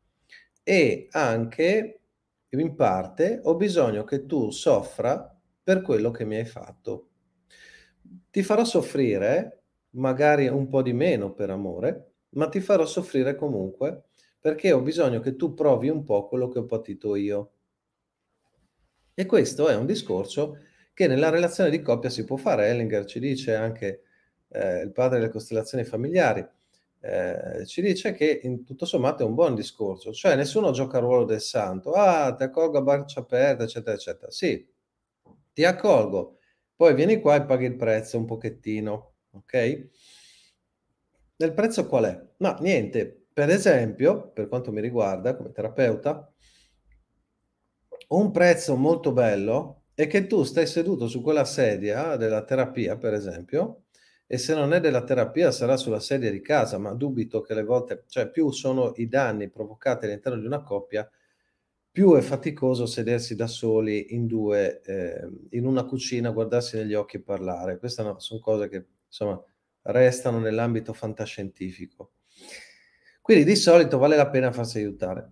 e 0.64 1.06
anche 1.12 2.00
in 2.48 2.74
parte 2.74 3.40
ho 3.44 3.54
bisogno 3.54 4.02
che 4.02 4.26
tu 4.26 4.50
soffra 4.50 5.40
per 5.62 5.82
quello 5.82 6.10
che 6.10 6.24
mi 6.24 6.36
hai 6.36 6.44
fatto. 6.44 7.10
Ti 8.28 8.42
farò 8.42 8.64
soffrire, 8.64 9.62
magari 9.90 10.48
un 10.48 10.68
po' 10.68 10.82
di 10.82 10.92
meno 10.92 11.32
per 11.32 11.50
amore, 11.50 12.14
ma 12.30 12.48
ti 12.48 12.60
farò 12.60 12.84
soffrire 12.84 13.36
comunque 13.36 14.06
perché 14.40 14.72
ho 14.72 14.80
bisogno 14.80 15.20
che 15.20 15.36
tu 15.36 15.54
provi 15.54 15.88
un 15.88 16.02
po' 16.02 16.26
quello 16.26 16.48
che 16.48 16.58
ho 16.58 16.66
patito 16.66 17.14
io. 17.14 17.52
E 19.14 19.26
questo 19.26 19.68
è 19.68 19.76
un 19.76 19.86
discorso 19.86 20.56
che 20.92 21.06
nella 21.06 21.30
relazione 21.30 21.70
di 21.70 21.80
coppia 21.80 22.10
si 22.10 22.24
può 22.24 22.36
fare. 22.36 22.68
Ellinger 22.68 23.04
ci 23.04 23.20
dice 23.20 23.54
anche, 23.54 24.02
eh, 24.48 24.80
il 24.82 24.92
padre 24.92 25.18
delle 25.18 25.30
costellazioni 25.30 25.84
familiari, 25.84 26.46
eh, 27.02 27.64
ci 27.66 27.80
dice 27.80 28.12
che 28.12 28.40
in 28.42 28.64
tutto 28.64 28.84
sommato 28.84 29.22
è 29.22 29.26
un 29.26 29.34
buon 29.34 29.54
discorso, 29.54 30.12
cioè 30.12 30.36
nessuno 30.36 30.70
gioca 30.70 30.98
il 30.98 31.04
ruolo 31.04 31.24
del 31.24 31.40
santo, 31.40 31.92
ah, 31.92 32.34
ti 32.34 32.42
accolgo 32.42 32.78
a 32.78 32.82
braccia 32.82 33.20
aperte, 33.20 33.64
eccetera, 33.64 33.96
eccetera. 33.96 34.30
Sì, 34.30 34.68
ti 35.52 35.64
accolgo, 35.64 36.38
poi 36.76 36.94
vieni 36.94 37.20
qua 37.20 37.36
e 37.36 37.44
paghi 37.44 37.64
il 37.66 37.76
prezzo 37.76 38.18
un 38.18 38.26
pochettino, 38.26 39.14
ok? 39.32 39.88
Il 41.36 41.54
prezzo 41.54 41.86
qual 41.86 42.04
è? 42.04 42.28
No, 42.38 42.56
niente. 42.60 43.26
Per 43.32 43.48
esempio, 43.48 44.30
per 44.30 44.48
quanto 44.48 44.72
mi 44.72 44.80
riguarda 44.80 45.34
come 45.36 45.52
terapeuta, 45.52 46.30
un 48.08 48.30
prezzo 48.30 48.76
molto 48.76 49.12
bello 49.12 49.79
è 50.02 50.06
che 50.06 50.26
tu 50.26 50.44
stai 50.44 50.66
seduto 50.66 51.08
su 51.08 51.22
quella 51.22 51.44
sedia 51.44 52.16
della 52.16 52.44
terapia, 52.44 52.96
per 52.96 53.14
esempio, 53.14 53.84
e 54.26 54.38
se 54.38 54.54
non 54.54 54.72
è 54.72 54.80
della 54.80 55.02
terapia 55.02 55.50
sarà 55.50 55.76
sulla 55.76 55.98
sedia 55.98 56.30
di 56.30 56.40
casa, 56.40 56.78
ma 56.78 56.94
dubito 56.94 57.40
che 57.40 57.54
le 57.54 57.64
volte, 57.64 58.04
cioè 58.06 58.30
più 58.30 58.50
sono 58.50 58.92
i 58.96 59.08
danni 59.08 59.50
provocati 59.50 60.06
all'interno 60.06 60.38
di 60.38 60.46
una 60.46 60.62
coppia, 60.62 61.10
più 61.90 62.14
è 62.14 62.20
faticoso 62.20 62.86
sedersi 62.86 63.34
da 63.34 63.48
soli 63.48 64.14
in 64.14 64.26
due, 64.26 64.80
eh, 64.82 65.28
in 65.50 65.66
una 65.66 65.84
cucina, 65.84 66.30
guardarsi 66.30 66.76
negli 66.76 66.94
occhi 66.94 67.16
e 67.16 67.22
parlare. 67.22 67.78
Queste 67.78 68.02
no, 68.04 68.18
sono 68.20 68.38
cose 68.38 68.68
che 68.68 68.86
insomma 69.06 69.42
restano 69.82 70.38
nell'ambito 70.38 70.92
fantascientifico. 70.92 72.12
Quindi 73.20 73.44
di 73.44 73.56
solito 73.56 73.98
vale 73.98 74.16
la 74.16 74.28
pena 74.30 74.52
farsi 74.52 74.78
aiutare. 74.78 75.30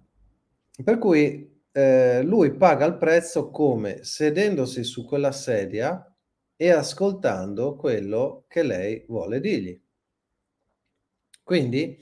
Per 0.83 0.99
cui 0.99 1.58
eh, 1.73 2.23
lui 2.23 2.57
paga 2.57 2.85
il 2.87 2.97
prezzo 2.97 3.51
come 3.51 4.03
sedendosi 4.05 4.85
su 4.85 5.05
quella 5.05 5.33
sedia 5.33 6.05
e 6.57 6.71
ascoltando 6.71 7.77
quello 7.77 8.45
che 8.49 8.63
lei 8.63 9.05
vuole 9.09 9.41
dirgli. 9.41 9.81
Quindi 11.43 11.97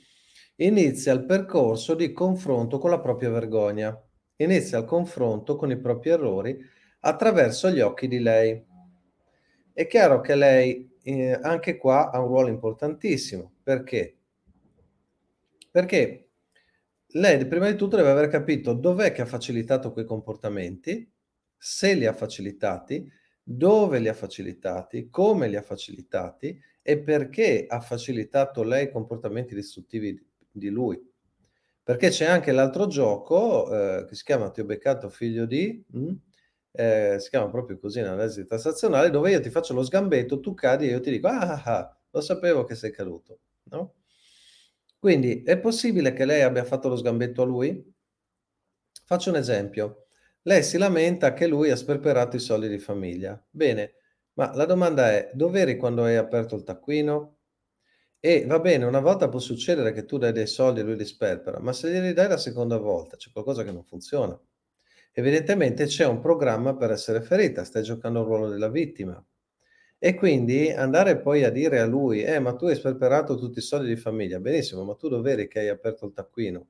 inizia 0.56 1.12
il 1.12 1.24
percorso 1.24 1.94
di 1.94 2.12
confronto 2.12 2.78
con 2.78 2.90
la 2.90 3.00
propria 3.00 3.30
vergogna, 3.30 3.96
inizia 4.36 4.78
il 4.78 4.84
confronto 4.84 5.56
con 5.56 5.70
i 5.70 5.78
propri 5.78 6.10
errori 6.10 6.58
attraverso 7.00 7.70
gli 7.70 7.80
occhi 7.80 8.08
di 8.08 8.18
lei. 8.18 8.64
È 9.72 9.86
chiaro 9.86 10.20
che 10.20 10.34
lei 10.34 10.98
eh, 11.02 11.38
anche 11.40 11.76
qua 11.76 12.10
ha 12.10 12.18
un 12.20 12.28
ruolo 12.28 12.48
importantissimo. 12.48 13.52
Perché? 13.62 14.16
Perché 15.70 16.25
lei 17.12 17.46
prima 17.46 17.70
di 17.70 17.76
tutto 17.76 17.96
deve 17.96 18.10
aver 18.10 18.28
capito 18.28 18.72
dov'è 18.72 19.12
che 19.12 19.22
ha 19.22 19.26
facilitato 19.26 19.92
quei 19.92 20.04
comportamenti, 20.04 21.10
se 21.56 21.94
li 21.94 22.06
ha 22.06 22.12
facilitati, 22.12 23.10
dove 23.42 23.98
li 23.98 24.08
ha 24.08 24.14
facilitati, 24.14 25.08
come 25.08 25.48
li 25.48 25.56
ha 25.56 25.62
facilitati 25.62 26.60
e 26.82 26.98
perché 26.98 27.66
ha 27.68 27.80
facilitato 27.80 28.62
lei 28.62 28.90
comportamenti 28.90 29.54
distruttivi 29.54 30.20
di 30.50 30.68
lui. 30.68 31.00
Perché 31.82 32.08
c'è 32.08 32.26
anche 32.26 32.50
l'altro 32.50 32.88
gioco 32.88 33.72
eh, 33.72 34.04
che 34.06 34.14
si 34.16 34.24
chiama 34.24 34.50
Ti 34.50 34.60
ho 34.60 34.64
beccato 34.64 35.08
figlio 35.08 35.46
di, 35.46 35.84
mh? 35.86 36.00
Mm? 36.00 36.14
Eh, 36.72 37.16
si 37.20 37.30
chiama 37.30 37.48
proprio 37.48 37.78
così 37.78 38.00
nell'analisi 38.00 38.44
transazionale, 38.44 39.08
dove 39.10 39.30
io 39.30 39.40
ti 39.40 39.50
faccio 39.50 39.72
lo 39.72 39.82
sgambetto, 39.82 40.40
tu 40.40 40.52
cadi 40.52 40.88
e 40.88 40.90
io 40.90 41.00
ti 41.00 41.10
dico, 41.10 41.28
ah, 41.28 41.52
ah, 41.52 41.62
ah 41.64 41.96
lo 42.10 42.20
sapevo 42.20 42.64
che 42.64 42.74
sei 42.74 42.90
caduto, 42.90 43.40
no? 43.70 43.94
Quindi 44.98 45.42
è 45.42 45.58
possibile 45.58 46.12
che 46.12 46.24
lei 46.24 46.42
abbia 46.42 46.64
fatto 46.64 46.88
lo 46.88 46.96
sgambetto 46.96 47.42
a 47.42 47.44
lui? 47.46 47.94
Faccio 49.04 49.30
un 49.30 49.36
esempio. 49.36 50.06
Lei 50.42 50.62
si 50.62 50.78
lamenta 50.78 51.32
che 51.32 51.46
lui 51.46 51.70
ha 51.70 51.76
sperperato 51.76 52.36
i 52.36 52.40
soldi 52.40 52.68
di 52.68 52.78
famiglia. 52.78 53.42
Bene, 53.50 53.94
ma 54.34 54.54
la 54.54 54.64
domanda 54.64 55.10
è, 55.12 55.30
dove 55.32 55.60
eri 55.60 55.76
quando 55.76 56.04
hai 56.04 56.16
aperto 56.16 56.56
il 56.56 56.62
taccuino? 56.62 57.38
E 58.20 58.44
va 58.46 58.58
bene, 58.58 58.84
una 58.84 59.00
volta 59.00 59.28
può 59.28 59.38
succedere 59.38 59.92
che 59.92 60.04
tu 60.04 60.18
dai 60.18 60.32
dei 60.32 60.46
soldi 60.46 60.80
e 60.80 60.82
lui 60.82 60.96
li 60.96 61.04
sperpera, 61.04 61.60
ma 61.60 61.72
se 61.72 61.90
glieli 61.90 62.12
dai 62.12 62.28
la 62.28 62.36
seconda 62.36 62.76
volta 62.78 63.16
c'è 63.16 63.30
qualcosa 63.32 63.62
che 63.64 63.72
non 63.72 63.84
funziona. 63.84 64.38
Evidentemente 65.12 65.86
c'è 65.86 66.06
un 66.06 66.20
programma 66.20 66.74
per 66.76 66.90
essere 66.90 67.22
ferita, 67.22 67.64
stai 67.64 67.82
giocando 67.82 68.20
il 68.20 68.26
ruolo 68.26 68.48
della 68.48 68.68
vittima. 68.68 69.24
E 69.98 70.14
quindi 70.14 70.70
andare 70.70 71.18
poi 71.20 71.42
a 71.44 71.50
dire 71.50 71.80
a 71.80 71.86
lui: 71.86 72.22
"Eh, 72.22 72.38
ma 72.38 72.54
tu 72.54 72.66
hai 72.66 72.74
sperperato 72.76 73.36
tutti 73.36 73.58
i 73.58 73.62
soldi 73.62 73.88
di 73.88 73.96
famiglia". 73.96 74.38
Benissimo, 74.40 74.84
ma 74.84 74.94
tu 74.94 75.08
dov'eri 75.08 75.48
che 75.48 75.60
hai 75.60 75.68
aperto 75.68 76.06
il 76.06 76.12
taccuino? 76.12 76.66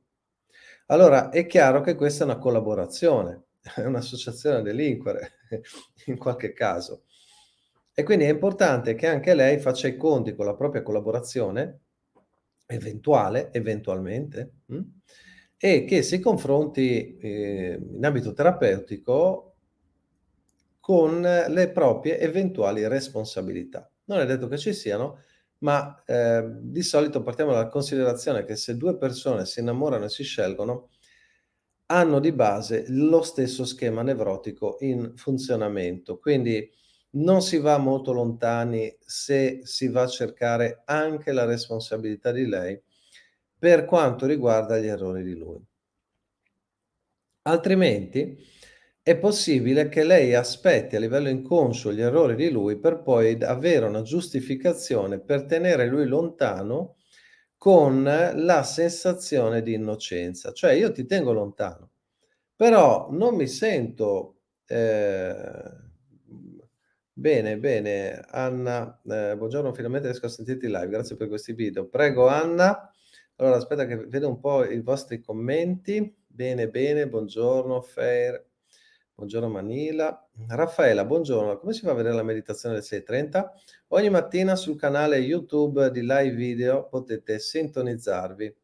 Allora 0.86 1.30
è 1.30 1.46
chiaro 1.46 1.80
che 1.80 1.94
questa 1.96 2.24
è 2.24 2.26
una 2.26 2.38
collaborazione, 2.38 3.46
è 3.76 3.84
un'associazione 3.84 4.56
a 4.58 4.62
delinquere 4.62 5.32
in 6.06 6.16
qualche 6.18 6.52
caso. 6.52 7.04
E 7.94 8.02
quindi 8.02 8.24
è 8.24 8.28
importante 8.30 8.94
che 8.94 9.06
anche 9.06 9.34
lei 9.34 9.58
faccia 9.58 9.88
i 9.88 9.96
conti 9.96 10.34
con 10.34 10.44
la 10.46 10.54
propria 10.54 10.82
collaborazione, 10.82 11.80
eventuale, 12.66 13.52
eventualmente, 13.52 14.52
mh? 14.66 14.80
e 15.58 15.84
che 15.84 16.02
si 16.02 16.20
confronti 16.20 17.16
eh, 17.16 17.78
in 17.94 18.04
ambito 18.04 18.32
terapeutico 18.34 19.45
con 20.86 21.20
le 21.20 21.70
proprie 21.72 22.16
eventuali 22.20 22.86
responsabilità. 22.86 23.90
Non 24.04 24.20
è 24.20 24.24
detto 24.24 24.46
che 24.46 24.56
ci 24.56 24.72
siano, 24.72 25.18
ma 25.58 26.00
eh, 26.06 26.44
di 26.60 26.82
solito 26.82 27.24
partiamo 27.24 27.50
dalla 27.50 27.66
considerazione 27.66 28.44
che 28.44 28.54
se 28.54 28.76
due 28.76 28.96
persone 28.96 29.46
si 29.46 29.58
innamorano 29.58 30.04
e 30.04 30.08
si 30.08 30.22
scelgono, 30.22 30.90
hanno 31.86 32.20
di 32.20 32.30
base 32.30 32.84
lo 32.86 33.22
stesso 33.22 33.64
schema 33.64 34.02
nevrotico 34.02 34.76
in 34.78 35.14
funzionamento. 35.16 36.20
Quindi 36.20 36.70
non 37.14 37.42
si 37.42 37.58
va 37.58 37.78
molto 37.78 38.12
lontani 38.12 38.96
se 39.00 39.62
si 39.64 39.88
va 39.88 40.02
a 40.02 40.06
cercare 40.06 40.82
anche 40.84 41.32
la 41.32 41.46
responsabilità 41.46 42.30
di 42.30 42.46
lei 42.46 42.80
per 43.58 43.86
quanto 43.86 44.24
riguarda 44.24 44.78
gli 44.78 44.86
errori 44.86 45.24
di 45.24 45.34
lui. 45.34 45.60
Altrimenti 47.42 48.54
è 49.08 49.16
possibile 49.16 49.88
che 49.88 50.02
lei 50.02 50.34
aspetti 50.34 50.96
a 50.96 50.98
livello 50.98 51.28
inconscio 51.28 51.92
gli 51.92 52.00
errori 52.00 52.34
di 52.34 52.50
lui 52.50 52.76
per 52.76 53.02
poi 53.02 53.38
avere 53.40 53.86
una 53.86 54.02
giustificazione 54.02 55.20
per 55.20 55.44
tenere 55.44 55.86
lui 55.86 56.06
lontano 56.06 56.96
con 57.56 58.02
la 58.02 58.62
sensazione 58.64 59.62
di 59.62 59.74
innocenza. 59.74 60.50
Cioè 60.50 60.72
io 60.72 60.90
ti 60.90 61.06
tengo 61.06 61.32
lontano, 61.32 61.90
però 62.56 63.06
non 63.12 63.36
mi 63.36 63.46
sento... 63.46 64.40
Eh, 64.66 65.84
Bene, 67.18 67.58
bene, 67.58 68.26
Anna, 68.28 69.00
eh, 69.08 69.34
buongiorno, 69.38 69.72
finalmente 69.72 70.08
riesco 70.08 70.26
a 70.26 70.28
sentirti 70.28 70.66
live, 70.66 70.88
grazie 70.88 71.16
per 71.16 71.28
questi 71.28 71.54
video. 71.54 71.86
Prego 71.88 72.26
Anna, 72.28 72.90
allora 73.36 73.56
aspetta 73.56 73.86
che 73.86 73.96
vedo 73.96 74.28
un 74.28 74.38
po' 74.38 74.64
i 74.64 74.82
vostri 74.82 75.22
commenti. 75.22 76.14
Bene, 76.26 76.68
bene, 76.68 77.08
buongiorno, 77.08 77.80
Fair, 77.80 78.45
Buongiorno 79.18 79.48
Manila. 79.48 80.28
Raffaela, 80.46 81.06
buongiorno. 81.06 81.56
Come 81.56 81.72
si 81.72 81.80
fa 81.80 81.92
a 81.92 81.94
vedere 81.94 82.14
la 82.14 82.22
meditazione 82.22 82.74
alle 82.74 82.84
6.30? 82.84 83.46
Ogni 83.88 84.10
mattina 84.10 84.56
sul 84.56 84.76
canale 84.76 85.16
YouTube 85.16 85.90
di 85.90 86.02
live 86.02 86.32
video 86.32 86.86
potete 86.86 87.38
sintonizzarvi. 87.38 88.54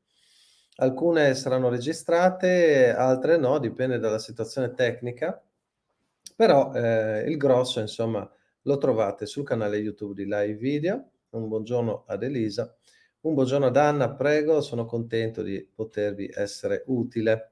Alcune 0.77 1.35
saranno 1.37 1.71
registrate, 1.71 2.95
altre 2.95 3.39
no, 3.39 3.59
dipende 3.61 3.99
dalla 3.99 4.19
situazione 4.19 4.75
tecnica. 4.75 5.43
Però 6.37 6.71
eh, 6.75 7.25
il 7.31 7.39
grosso, 7.39 7.81
insomma, 7.81 8.31
lo 8.61 8.77
trovate 8.77 9.25
sul 9.25 9.45
canale 9.45 9.79
YouTube 9.79 10.13
di 10.13 10.25
live 10.25 10.57
video. 10.57 11.13
Un 11.31 11.49
buongiorno 11.49 12.05
ad 12.07 12.23
Elisa. 12.25 12.77
Un 13.23 13.33
buongiorno 13.33 13.69
ad 13.69 13.77
Anna, 13.79 14.13
prego, 14.13 14.61
sono 14.61 14.85
contento 14.85 15.41
di 15.41 15.67
potervi 15.75 16.31
essere 16.31 16.83
utile. 16.89 17.52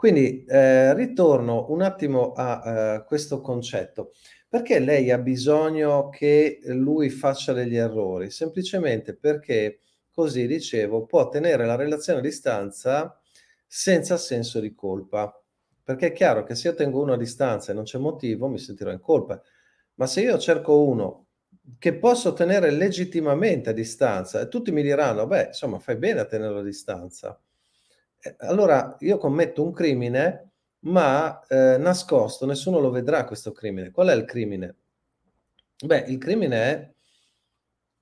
Quindi 0.00 0.46
eh, 0.46 0.94
ritorno 0.94 1.66
un 1.68 1.82
attimo 1.82 2.32
a 2.32 3.00
uh, 3.00 3.04
questo 3.04 3.42
concetto. 3.42 4.12
Perché 4.48 4.78
lei 4.78 5.10
ha 5.10 5.18
bisogno 5.18 6.08
che 6.08 6.60
lui 6.68 7.10
faccia 7.10 7.52
degli 7.52 7.76
errori? 7.76 8.30
Semplicemente 8.30 9.14
perché, 9.14 9.80
così 10.10 10.46
dicevo, 10.46 11.04
può 11.04 11.28
tenere 11.28 11.66
la 11.66 11.76
relazione 11.76 12.20
a 12.20 12.22
distanza 12.22 13.20
senza 13.66 14.16
senso 14.16 14.58
di 14.58 14.72
colpa. 14.72 15.38
Perché 15.84 16.06
è 16.06 16.12
chiaro 16.12 16.44
che 16.44 16.54
se 16.54 16.68
io 16.68 16.74
tengo 16.74 17.02
uno 17.02 17.12
a 17.12 17.18
distanza 17.18 17.72
e 17.72 17.74
non 17.74 17.84
c'è 17.84 17.98
motivo, 17.98 18.48
mi 18.48 18.56
sentirò 18.56 18.90
in 18.92 19.00
colpa. 19.00 19.38
Ma 19.96 20.06
se 20.06 20.22
io 20.22 20.38
cerco 20.38 20.82
uno 20.82 21.26
che 21.78 21.94
posso 21.94 22.32
tenere 22.32 22.70
legittimamente 22.70 23.68
a 23.68 23.74
distanza 23.74 24.40
e 24.40 24.48
tutti 24.48 24.72
mi 24.72 24.80
diranno, 24.80 25.26
beh, 25.26 25.48
insomma, 25.48 25.78
fai 25.78 25.96
bene 25.96 26.20
a 26.20 26.24
tenerlo 26.24 26.60
a 26.60 26.62
distanza. 26.62 27.38
Eh, 28.22 28.36
allora 28.40 28.96
io 29.00 29.16
commetto 29.18 29.64
un 29.64 29.72
crimine 29.72 30.50
ma 30.80 31.40
eh, 31.46 31.76
nascosto, 31.78 32.46
nessuno 32.46 32.78
lo 32.78 32.90
vedrà 32.90 33.24
questo 33.24 33.52
crimine. 33.52 33.90
Qual 33.90 34.08
è 34.08 34.14
il 34.14 34.24
crimine? 34.24 34.76
Beh, 35.84 36.04
il 36.08 36.18
crimine 36.18 36.56
è 36.56 36.92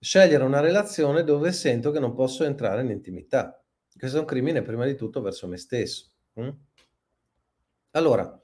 scegliere 0.01 0.45
una 0.45 0.61
relazione 0.61 1.25
dove 1.25 1.53
sento 1.53 1.91
che 1.91 1.99
non 1.99 2.15
posso 2.15 2.45
entrare 2.45 2.83
in 2.83 2.91
intimità. 2.91 3.63
Questo 3.97 4.19
è 4.19 4.21
un 4.21 4.27
crimine 4.27 4.63
prima 4.63 4.85
di 4.85 4.95
tutto 4.95 5.21
verso 5.21 5.49
me 5.49 5.57
stesso. 5.57 6.11
Hm? 6.35 6.51
Allora, 7.93 8.41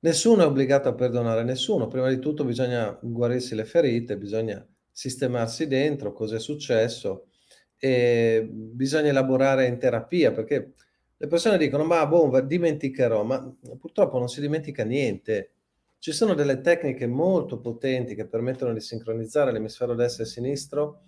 nessuno 0.00 0.42
è 0.42 0.46
obbligato 0.46 0.88
a 0.88 0.94
perdonare 0.94 1.44
nessuno. 1.44 1.86
Prima 1.86 2.08
di 2.08 2.18
tutto 2.18 2.44
bisogna 2.44 2.98
guarirsi 3.00 3.54
le 3.54 3.64
ferite, 3.64 4.16
bisogna 4.16 4.64
sistemarsi 4.90 5.66
dentro 5.66 6.12
cosa 6.12 6.36
è 6.36 6.40
successo 6.40 7.28
e 7.76 8.48
bisogna 8.50 9.08
elaborare 9.08 9.66
in 9.66 9.78
terapia 9.78 10.32
perché 10.32 10.74
le 11.22 11.28
persone 11.28 11.56
dicono, 11.56 11.84
ma 11.84 12.04
boh, 12.04 12.40
dimenticherò, 12.40 13.22
ma 13.22 13.56
purtroppo 13.78 14.18
non 14.18 14.28
si 14.28 14.40
dimentica 14.40 14.82
niente. 14.82 15.52
Ci 16.00 16.10
sono 16.10 16.34
delle 16.34 16.60
tecniche 16.60 17.06
molto 17.06 17.60
potenti 17.60 18.16
che 18.16 18.26
permettono 18.26 18.72
di 18.72 18.80
sincronizzare 18.80 19.52
l'emisfero 19.52 19.94
destro 19.94 20.24
e 20.24 20.26
sinistro 20.26 21.02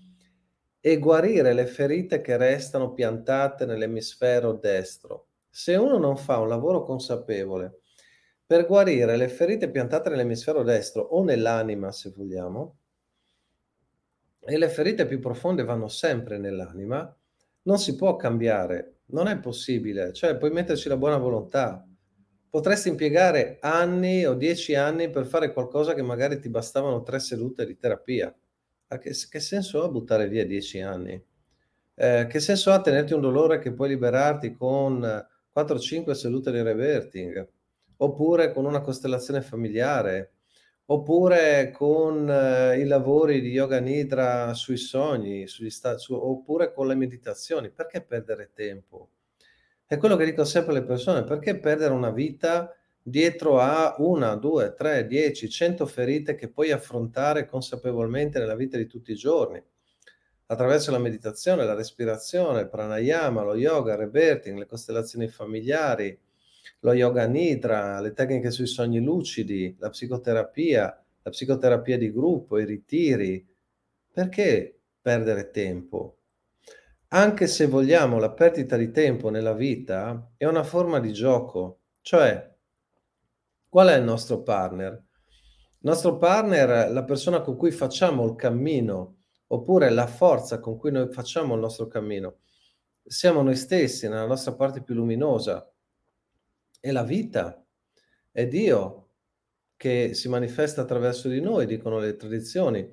e 0.79 0.99
guarire 0.99 1.53
le 1.53 1.67
ferite 1.67 2.21
che 2.21 2.37
restano 2.37 2.93
piantate 2.93 3.67
nell'emisfero 3.67 4.53
destro. 4.53 5.31
Se 5.51 5.75
uno 5.75 5.99
non 5.99 6.17
fa 6.17 6.39
un 6.39 6.47
lavoro 6.47 6.85
consapevole 6.85 7.81
per 8.47 8.67
guarire 8.67 9.17
le 9.17 9.27
ferite 9.27 9.69
piantate 9.69 10.11
nell'emisfero 10.11 10.63
destro 10.63 11.03
o 11.03 11.25
nell'anima, 11.25 11.91
se 11.91 12.13
vogliamo, 12.15 12.77
e 14.39 14.59
le 14.59 14.69
ferite 14.69 15.07
più 15.07 15.19
profonde 15.19 15.65
vanno 15.65 15.89
sempre 15.89 16.39
nell'anima, 16.39 17.13
non 17.63 17.79
si 17.81 17.97
può 17.97 18.15
cambiare 18.15 18.94
non 19.07 19.29
è 19.29 19.39
possibile, 19.39 20.13
cioè 20.13 20.37
puoi 20.37 20.51
metterci 20.51 20.89
la 20.89 20.97
buona 20.97 21.17
volontà. 21.17 21.87
Potresti 22.49 22.89
impiegare 22.89 23.59
anni 23.61 24.25
o 24.25 24.35
dieci 24.35 24.75
anni 24.75 25.11
per 25.11 25.27
fare 25.27 25.53
qualcosa 25.53 25.95
che 25.95 26.03
magari 26.03 26.39
ti 26.39 26.49
bastavano 26.49 27.03
tre 27.03 27.19
sedute 27.19 27.67
di 27.67 27.77
terapia. 27.77 28.35
Ma 28.89 28.99
che, 28.99 29.13
che 29.29 29.41
senso 29.41 29.83
ha 29.83 29.89
buttare 29.89 30.29
via 30.29 30.47
dieci 30.47 30.81
anni? 30.81 31.21
Eh, 31.97 32.27
che 32.29 32.41
senso 32.41 32.71
ha 32.71 32.81
tenerti 32.81 33.13
un 33.13 33.21
dolore 33.21 33.59
che 33.59 33.73
puoi 33.73 33.89
liberarti 33.89 34.53
con 34.53 35.01
4-5 35.53 36.13
sedute 36.13 36.53
di 36.53 36.63
reverting? 36.63 37.49
Oppure 37.97 38.53
con 38.53 38.65
una 38.65 38.81
costellazione 38.81 39.43
familiare? 39.43 40.34
Oppure 40.87 41.71
con 41.71 42.29
eh, 42.29 42.79
i 42.79 42.85
lavori 42.85 43.41
di 43.41 43.49
yoga 43.49 43.81
nidra 43.81 44.53
sui 44.53 44.77
sogni, 44.77 45.47
sta- 45.47 45.97
su- 45.97 46.15
oppure 46.15 46.73
con 46.73 46.87
le 46.87 46.95
meditazioni. 46.95 47.71
Perché 47.71 48.03
perdere 48.03 48.51
tempo? 48.53 49.09
È 49.87 49.97
quello 49.97 50.17
che 50.17 50.27
dico 50.27 50.45
sempre 50.45 50.73
alle 50.73 50.85
persone, 50.85 51.25
perché 51.25 51.59
perdere 51.59 51.95
una 51.95 52.11
vita 52.11 52.75
dietro 53.01 53.61
a 53.61 53.95
una, 53.99 54.35
due, 54.35 54.75
tre, 54.75 55.07
dieci, 55.07 55.49
cento 55.49 55.87
ferite 55.87 56.35
che 56.35 56.49
puoi 56.49 56.71
affrontare 56.71 57.47
consapevolmente 57.47 58.39
nella 58.39 58.55
vita 58.55 58.77
di 58.77 58.87
tutti 58.87 59.13
i 59.13 59.17
giorni, 59.17 59.63
attraverso 60.47 60.91
la 60.91 60.99
meditazione, 60.99 61.65
la 61.65 61.75
respirazione, 61.75 62.61
il 62.61 62.69
pranayama, 62.69 63.43
lo 63.43 63.55
yoga, 63.55 63.93
il 63.93 63.99
rebirthing, 64.01 64.59
le 64.59 64.67
costellazioni 64.67 65.29
familiari, 65.29 66.19
lo 66.81 66.93
yoga 66.93 67.27
nidra, 67.27 68.01
le 68.01 68.13
tecniche 68.13 68.51
sui 68.51 68.67
sogni 68.67 69.01
lucidi, 69.01 69.77
la 69.79 69.91
psicoterapia, 69.91 71.05
la 71.23 71.31
psicoterapia 71.31 71.99
di 71.99 72.13
gruppo, 72.13 72.59
i 72.59 72.65
ritiri. 72.65 73.47
Perché 74.11 74.81
perdere 75.01 75.51
tempo? 75.51 76.19
Anche 77.09 77.47
se 77.47 77.67
vogliamo 77.67 78.19
la 78.19 78.33
perdita 78.33 78.77
di 78.77 78.91
tempo 78.91 79.31
nella 79.31 79.53
vita 79.53 80.33
è 80.37 80.47
una 80.47 80.65
forma 80.65 81.01
di 81.01 81.13
gioco, 81.13 81.81
cioè 82.01 82.53
qual 83.69 83.89
è 83.89 83.97
il 83.97 84.05
nostro 84.05 84.43
partner? 84.43 84.93
Il 84.93 85.91
nostro 85.91 86.17
partner, 86.17 86.91
la 86.91 87.05
persona 87.05 87.41
con 87.41 87.57
cui 87.57 87.71
facciamo 87.71 88.25
il 88.25 88.37
cammino, 88.37 89.17
oppure 89.49 89.91
la 89.91 90.07
forza 90.07 90.61
con 90.61 90.77
cui 90.77 90.91
noi 90.91 91.13
facciamo 91.13 91.55
il 91.55 91.61
nostro 91.61 91.87
cammino, 91.87 92.39
siamo 93.05 93.43
noi 93.43 93.57
stessi 93.57 94.09
nella 94.09 94.27
nostra 94.27 94.55
parte 94.55 94.83
più 94.83 94.95
luminosa, 94.95 95.69
è 96.85 96.93
la 96.93 97.03
vita, 97.03 97.67
è 98.31 98.47
Dio 98.47 99.13
che 99.75 100.13
si 100.13 100.29
manifesta 100.29 100.83
attraverso 100.83 101.31
di 101.31 101.41
noi, 101.41 101.65
dicono 101.65 101.99
le 101.99 102.15
tradizioni, 102.15 102.87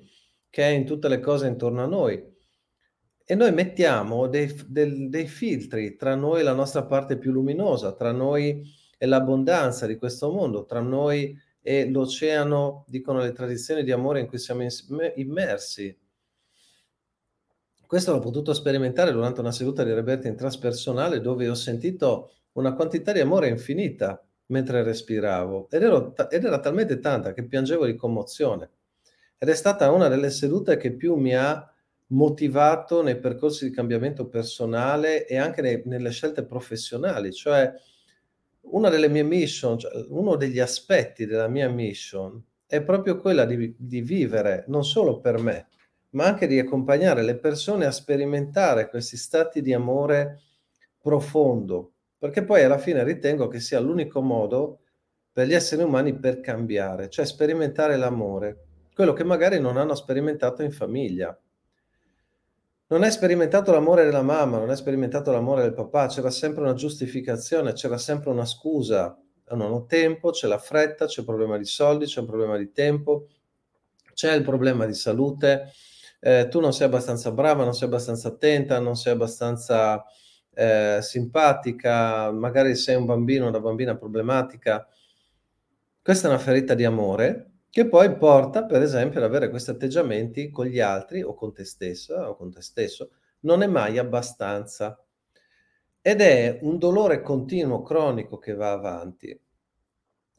che 0.48 0.62
è 0.62 0.68
in 0.68 0.86
tutte 0.86 1.08
le 1.08 1.20
cose 1.20 1.46
intorno 1.46 1.82
a 1.82 1.86
noi. 1.86 2.18
E 3.22 3.34
noi 3.34 3.52
mettiamo 3.52 4.28
dei, 4.28 4.50
del, 4.66 5.10
dei 5.10 5.26
filtri 5.26 5.96
tra 5.96 6.14
noi 6.14 6.40
e 6.40 6.42
la 6.42 6.54
nostra 6.54 6.86
parte 6.86 7.18
più 7.18 7.32
luminosa, 7.32 7.92
tra 7.92 8.12
noi 8.12 8.66
e 8.96 9.04
l'abbondanza 9.06 9.86
di 9.86 9.98
questo 9.98 10.32
mondo, 10.32 10.64
tra 10.64 10.80
noi 10.80 11.38
e 11.60 11.90
l'oceano, 11.90 12.86
dicono 12.88 13.18
le 13.20 13.32
tradizioni 13.32 13.84
di 13.84 13.92
amore 13.92 14.20
in 14.20 14.26
cui 14.26 14.38
siamo 14.38 14.66
immersi. 15.16 15.94
Questo 17.86 18.12
l'ho 18.12 18.20
potuto 18.20 18.54
sperimentare 18.54 19.12
durante 19.12 19.40
una 19.40 19.52
seduta 19.52 19.84
di 19.84 19.92
Rebirth 19.92 20.34
transpersonale 20.34 21.20
dove 21.20 21.46
ho 21.46 21.54
sentito 21.54 22.30
una 22.52 22.74
quantità 22.74 23.12
di 23.12 23.20
amore 23.20 23.48
infinita 23.48 24.22
mentre 24.46 24.82
respiravo 24.82 25.68
ed, 25.70 25.82
ero, 25.82 26.14
ed 26.28 26.44
era 26.44 26.60
talmente 26.60 26.98
tanta 26.98 27.32
che 27.32 27.44
piangevo 27.46 27.86
di 27.86 27.96
commozione. 27.96 28.70
Ed 29.38 29.48
è 29.48 29.54
stata 29.54 29.90
una 29.90 30.08
delle 30.08 30.30
sedute 30.30 30.76
che 30.76 30.92
più 30.92 31.16
mi 31.16 31.34
ha 31.34 31.66
motivato 32.08 33.02
nei 33.02 33.18
percorsi 33.18 33.68
di 33.68 33.74
cambiamento 33.74 34.28
personale 34.28 35.26
e 35.26 35.36
anche 35.36 35.62
nei, 35.62 35.82
nelle 35.86 36.10
scelte 36.10 36.44
professionali, 36.44 37.32
cioè 37.32 37.72
una 38.62 38.88
delle 38.90 39.08
mie 39.08 39.22
mission, 39.22 39.78
cioè 39.78 39.90
uno 40.08 40.36
degli 40.36 40.60
aspetti 40.60 41.26
della 41.26 41.48
mia 41.48 41.68
mission 41.68 42.42
è 42.66 42.82
proprio 42.82 43.18
quella 43.18 43.44
di, 43.44 43.74
di 43.76 44.00
vivere 44.00 44.64
non 44.68 44.84
solo 44.84 45.20
per 45.20 45.38
me, 45.38 45.68
ma 46.10 46.24
anche 46.24 46.46
di 46.46 46.58
accompagnare 46.58 47.22
le 47.22 47.36
persone 47.38 47.86
a 47.86 47.90
sperimentare 47.90 48.88
questi 48.88 49.16
stati 49.16 49.60
di 49.60 49.72
amore 49.72 50.40
profondo, 51.00 51.91
perché 52.22 52.44
poi 52.44 52.62
alla 52.62 52.78
fine 52.78 53.02
ritengo 53.02 53.48
che 53.48 53.58
sia 53.58 53.80
l'unico 53.80 54.22
modo 54.22 54.82
per 55.32 55.48
gli 55.48 55.54
esseri 55.54 55.82
umani 55.82 56.16
per 56.20 56.38
cambiare, 56.38 57.10
cioè 57.10 57.24
sperimentare 57.24 57.96
l'amore, 57.96 58.58
quello 58.94 59.12
che 59.12 59.24
magari 59.24 59.58
non 59.58 59.76
hanno 59.76 59.96
sperimentato 59.96 60.62
in 60.62 60.70
famiglia. 60.70 61.36
Non 62.86 63.02
è 63.02 63.10
sperimentato 63.10 63.72
l'amore 63.72 64.04
della 64.04 64.22
mamma, 64.22 64.58
non 64.58 64.70
è 64.70 64.76
sperimentato 64.76 65.32
l'amore 65.32 65.62
del 65.62 65.74
papà, 65.74 66.06
c'era 66.06 66.30
sempre 66.30 66.62
una 66.62 66.74
giustificazione, 66.74 67.72
c'era 67.72 67.98
sempre 67.98 68.30
una 68.30 68.44
scusa. 68.44 69.18
Non 69.48 69.72
ho 69.72 69.84
tempo, 69.86 70.30
c'è 70.30 70.46
la 70.46 70.58
fretta, 70.58 71.06
c'è 71.06 71.18
un 71.20 71.26
problema 71.26 71.58
di 71.58 71.64
soldi, 71.64 72.04
c'è 72.04 72.20
un 72.20 72.26
problema 72.26 72.56
di 72.56 72.70
tempo, 72.70 73.26
c'è 74.14 74.32
il 74.32 74.44
problema 74.44 74.86
di 74.86 74.94
salute, 74.94 75.72
eh, 76.20 76.46
tu 76.48 76.60
non 76.60 76.72
sei 76.72 76.86
abbastanza 76.86 77.32
brava, 77.32 77.64
non 77.64 77.74
sei 77.74 77.88
abbastanza 77.88 78.28
attenta, 78.28 78.78
non 78.78 78.94
sei 78.94 79.12
abbastanza 79.12 80.04
eh, 80.54 80.98
simpatica, 81.00 82.30
magari 82.30 82.74
sei 82.74 82.96
un 82.96 83.06
bambino, 83.06 83.48
una 83.48 83.60
bambina 83.60 83.96
problematica. 83.96 84.86
Questa 86.02 86.26
è 86.26 86.30
una 86.30 86.38
ferita 86.38 86.74
di 86.74 86.84
amore 86.84 87.50
che 87.70 87.88
poi 87.88 88.14
porta, 88.16 88.64
per 88.64 88.82
esempio, 88.82 89.18
ad 89.18 89.24
avere 89.24 89.48
questi 89.48 89.70
atteggiamenti 89.70 90.50
con 90.50 90.66
gli 90.66 90.80
altri 90.80 91.22
o 91.22 91.34
con 91.34 91.54
te 91.54 91.64
stessa 91.64 92.28
o 92.28 92.36
con 92.36 92.52
te 92.52 92.60
stesso. 92.60 93.12
Non 93.40 93.62
è 93.62 93.66
mai 93.66 93.98
abbastanza. 93.98 95.02
Ed 96.02 96.20
è 96.20 96.58
un 96.62 96.78
dolore 96.78 97.22
continuo, 97.22 97.82
cronico 97.82 98.38
che 98.38 98.54
va 98.54 98.72
avanti. 98.72 99.40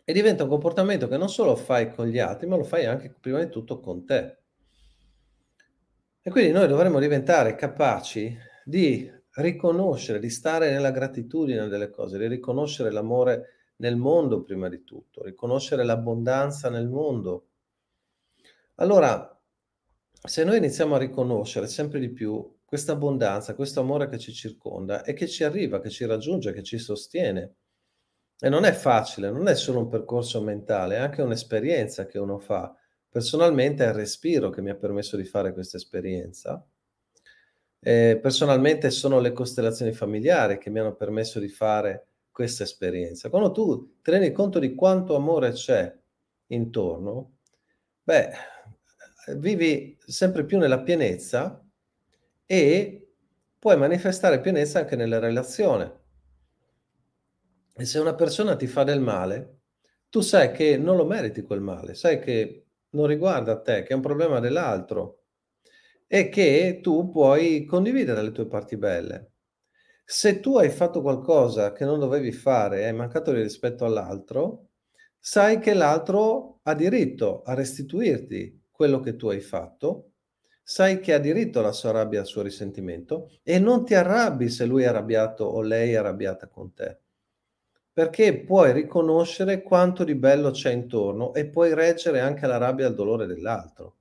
E 0.05 0.13
diventa 0.13 0.43
un 0.43 0.49
comportamento 0.49 1.07
che 1.07 1.17
non 1.17 1.29
solo 1.29 1.55
fai 1.55 1.91
con 1.91 2.07
gli 2.07 2.19
altri, 2.19 2.45
ma 2.45 2.57
lo 2.57 2.63
fai 2.63 2.85
anche 2.85 3.09
prima 3.09 3.39
di 3.39 3.49
tutto 3.49 3.79
con 3.79 4.05
te. 4.05 4.37
E 6.21 6.29
quindi 6.29 6.51
noi 6.51 6.67
dovremmo 6.67 6.99
diventare 6.99 7.55
capaci 7.55 8.37
di 8.63 9.09
riconoscere, 9.35 10.19
di 10.19 10.29
stare 10.29 10.71
nella 10.71 10.91
gratitudine 10.91 11.67
delle 11.67 11.89
cose, 11.89 12.17
di 12.17 12.27
riconoscere 12.27 12.91
l'amore 12.91 13.71
nel 13.77 13.95
mondo 13.95 14.43
prima 14.43 14.69
di 14.69 14.83
tutto, 14.83 15.23
riconoscere 15.23 15.83
l'abbondanza 15.83 16.69
nel 16.69 16.87
mondo. 16.87 17.47
Allora, 18.75 19.29
se 20.25 20.43
noi 20.43 20.57
iniziamo 20.57 20.95
a 20.95 20.99
riconoscere 20.99 21.67
sempre 21.67 21.99
di 21.99 22.09
più 22.09 22.59
questa 22.63 22.93
abbondanza, 22.93 23.55
questo 23.55 23.81
amore 23.81 24.07
che 24.07 24.17
ci 24.17 24.33
circonda 24.33 25.03
e 25.03 25.13
che 25.13 25.27
ci 25.27 25.43
arriva, 25.43 25.79
che 25.79 25.89
ci 25.89 26.05
raggiunge, 26.05 26.53
che 26.53 26.63
ci 26.63 26.77
sostiene. 26.77 27.55
E 28.39 28.49
non 28.49 28.65
è 28.65 28.71
facile, 28.71 29.29
non 29.31 29.47
è 29.47 29.55
solo 29.55 29.79
un 29.79 29.89
percorso 29.89 30.41
mentale, 30.41 30.95
è 30.95 30.99
anche 30.99 31.21
un'esperienza 31.21 32.05
che 32.05 32.19
uno 32.19 32.39
fa. 32.39 32.75
Personalmente 33.09 33.85
è 33.85 33.89
il 33.89 33.93
respiro 33.93 34.49
che 34.49 34.61
mi 34.61 34.71
ha 34.71 34.75
permesso 34.75 35.15
di 35.17 35.23
fare 35.23 35.53
questa 35.53 35.77
esperienza. 35.77 36.65
Eh, 37.85 38.17
personalmente 38.21 38.89
sono 38.91 39.19
le 39.19 39.33
costellazioni 39.33 39.91
familiari 39.91 40.57
che 40.57 40.69
mi 40.69 40.79
hanno 40.79 40.95
permesso 40.95 41.37
di 41.39 41.49
fare 41.49 42.07
questa 42.31 42.63
esperienza. 42.63 43.29
Quando 43.29 43.51
tu 43.51 43.97
ti 44.01 44.31
conto 44.31 44.57
di 44.57 44.73
quanto 44.73 45.15
amore 45.17 45.51
c'è 45.51 45.93
intorno, 46.47 47.39
beh, 48.03 48.31
vivi 49.35 49.97
sempre 49.99 50.45
più 50.45 50.59
nella 50.59 50.81
pienezza 50.81 51.61
e 52.45 53.15
puoi 53.59 53.75
manifestare 53.77 54.39
pienezza 54.39 54.79
anche 54.79 54.95
nella 54.95 55.19
relazione. 55.19 55.99
E 57.75 57.83
se 57.83 57.99
una 57.99 58.15
persona 58.15 58.55
ti 58.55 58.67
fa 58.67 58.85
del 58.85 59.01
male, 59.01 59.59
tu 60.09 60.21
sai 60.21 60.53
che 60.53 60.77
non 60.77 60.95
lo 60.95 61.05
meriti 61.05 61.41
quel 61.41 61.59
male, 61.59 61.95
sai 61.95 62.19
che 62.19 62.67
non 62.91 63.07
riguarda 63.07 63.59
te, 63.59 63.83
che 63.83 63.89
è 63.89 63.95
un 63.95 64.01
problema 64.01 64.39
dell'altro 64.39 65.22
e 66.13 66.29
che 66.29 66.77
tu 66.83 67.09
puoi 67.09 67.65
condividere 67.65 68.21
le 68.21 68.31
tue 68.31 68.45
parti 68.45 68.77
belle. 68.77 69.31
Se 70.05 70.39
tu 70.39 70.57
hai 70.59 70.69
fatto 70.69 71.01
qualcosa 71.01 71.71
che 71.71 71.85
non 71.85 71.97
dovevi 71.97 72.31
fare, 72.31 72.85
hai 72.85 72.93
mancato 72.93 73.31
di 73.31 73.41
rispetto 73.41 73.83
all'altro, 73.83 74.67
sai 75.17 75.57
che 75.57 75.73
l'altro 75.73 76.59
ha 76.61 76.75
diritto 76.75 77.41
a 77.41 77.55
restituirti 77.55 78.65
quello 78.69 78.99
che 78.99 79.15
tu 79.15 79.29
hai 79.29 79.39
fatto 79.39 80.09
sai 80.61 80.99
che 80.99 81.15
ha 81.15 81.17
diritto 81.17 81.59
alla 81.59 81.71
sua 81.71 81.89
rabbia 81.89 82.19
al 82.19 82.27
suo 82.27 82.43
risentimento 82.43 83.31
e 83.41 83.57
non 83.57 83.83
ti 83.83 83.95
arrabbi 83.95 84.49
se 84.49 84.65
lui 84.65 84.83
è 84.83 84.85
arrabbiato 84.85 85.45
o 85.45 85.61
lei 85.61 85.93
è 85.93 85.95
arrabbiata 85.95 86.47
con 86.47 86.75
te, 86.75 86.99
perché 87.91 88.43
puoi 88.43 88.71
riconoscere 88.71 89.63
quanto 89.63 90.03
di 90.03 90.13
bello 90.13 90.51
c'è 90.51 90.71
intorno 90.71 91.33
e 91.33 91.47
puoi 91.47 91.73
reggere 91.73 92.19
anche 92.19 92.45
la 92.45 92.57
rabbia 92.57 92.85
e 92.85 92.89
il 92.89 92.95
dolore 92.95 93.25
dell'altro, 93.25 93.97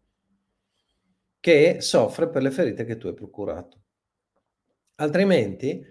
che 1.43 1.81
soffre 1.81 2.29
per 2.29 2.41
le 2.41 2.53
ferite 2.53 2.85
che 2.85 2.97
tu 2.99 3.09
hai 3.09 3.15
procurato. 3.15 3.81
Altrimenti, 5.01 5.85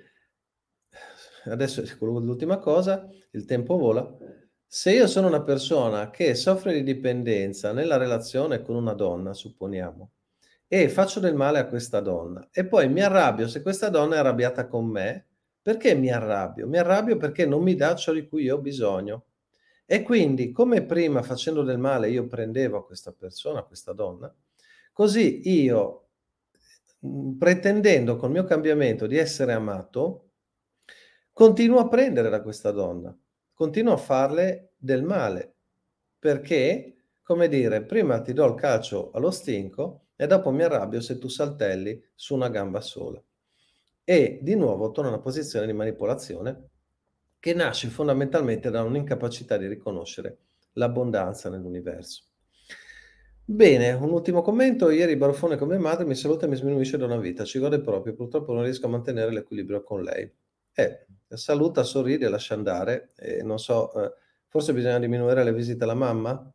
adesso 1.43 1.83
l'ultima 1.99 2.57
cosa, 2.57 3.05
il 3.31 3.43
tempo 3.43 3.75
vola, 3.77 4.15
se 4.65 4.93
io 4.93 5.07
sono 5.07 5.27
una 5.27 5.43
persona 5.43 6.09
che 6.09 6.35
soffre 6.35 6.71
di 6.71 6.83
dipendenza 6.83 7.73
nella 7.73 7.97
relazione 7.97 8.61
con 8.61 8.75
una 8.75 8.93
donna, 8.93 9.33
supponiamo, 9.33 10.11
e 10.69 10.87
faccio 10.87 11.19
del 11.19 11.35
male 11.35 11.59
a 11.59 11.67
questa 11.67 11.99
donna 11.99 12.47
e 12.49 12.65
poi 12.65 12.87
mi 12.87 13.01
arrabbio 13.01 13.49
se 13.49 13.61
questa 13.61 13.89
donna 13.89 14.15
è 14.15 14.19
arrabbiata 14.19 14.67
con 14.67 14.85
me. 14.85 15.27
Perché 15.61 15.95
mi 15.95 16.09
arrabbio? 16.09 16.65
Mi 16.65 16.77
arrabbio 16.77 17.17
perché 17.17 17.45
non 17.45 17.61
mi 17.61 17.75
dà 17.75 17.93
ciò 17.95 18.13
di 18.13 18.25
cui 18.25 18.49
ho 18.49 18.57
bisogno. 18.57 19.25
E 19.85 20.01
quindi, 20.01 20.53
come 20.53 20.85
prima 20.85 21.21
facendo 21.23 21.61
del 21.63 21.77
male 21.77 22.09
io 22.09 22.25
prendevo 22.25 22.77
a 22.77 22.85
questa 22.85 23.11
persona, 23.11 23.59
a 23.59 23.63
questa 23.63 23.91
donna, 23.91 24.33
così 24.91 25.49
io, 25.49 26.09
mm, 27.05 27.37
pretendendo 27.37 28.15
col 28.15 28.31
mio 28.31 28.43
cambiamento 28.43 29.07
di 29.07 29.17
essere 29.17 29.53
amato, 29.53 30.31
continuo 31.31 31.79
a 31.79 31.87
prendere 31.87 32.29
da 32.29 32.41
questa 32.41 32.71
donna, 32.71 33.15
continuo 33.53 33.93
a 33.93 33.97
farle 33.97 34.73
del 34.77 35.03
male, 35.03 35.55
perché, 36.19 37.05
come 37.21 37.47
dire, 37.47 37.83
prima 37.83 38.21
ti 38.21 38.33
do 38.33 38.45
il 38.45 38.55
calcio 38.55 39.11
allo 39.11 39.31
stinco 39.31 40.07
e 40.15 40.27
dopo 40.27 40.51
mi 40.51 40.63
arrabbio 40.63 41.01
se 41.01 41.17
tu 41.17 41.27
saltelli 41.27 41.99
su 42.13 42.35
una 42.35 42.49
gamba 42.49 42.81
sola. 42.81 43.21
E 44.03 44.39
di 44.41 44.55
nuovo 44.55 44.91
torno 44.91 45.09
a 45.09 45.13
una 45.13 45.21
posizione 45.21 45.65
di 45.65 45.73
manipolazione 45.73 46.69
che 47.39 47.53
nasce 47.53 47.87
fondamentalmente 47.87 48.69
da 48.69 48.83
un'incapacità 48.83 49.57
di 49.57 49.67
riconoscere 49.67 50.37
l'abbondanza 50.73 51.49
nell'universo. 51.49 52.30
Bene, 53.53 53.91
un 53.91 54.11
ultimo 54.11 54.41
commento. 54.41 54.89
Ieri 54.89 55.17
Barofone 55.17 55.57
con 55.57 55.67
mia 55.67 55.77
madre 55.77 56.05
mi 56.05 56.15
saluta 56.15 56.45
e 56.45 56.47
mi 56.47 56.55
sminuisce 56.55 56.95
da 56.97 57.03
una 57.03 57.17
vita. 57.17 57.43
Ci 57.43 57.59
gode 57.59 57.81
proprio, 57.81 58.13
purtroppo 58.13 58.53
non 58.53 58.63
riesco 58.63 58.85
a 58.85 58.89
mantenere 58.89 59.29
l'equilibrio 59.29 59.83
con 59.83 60.03
lei. 60.03 60.31
Eh, 60.73 61.05
saluta, 61.27 61.83
sorride, 61.83 62.29
lascia 62.29 62.53
andare. 62.53 63.11
Eh, 63.17 63.43
non 63.43 63.59
so, 63.59 63.91
eh, 64.01 64.13
forse 64.47 64.71
bisogna 64.73 64.99
diminuire 64.99 65.43
le 65.43 65.51
visite 65.51 65.83
alla 65.83 65.95
mamma? 65.95 66.49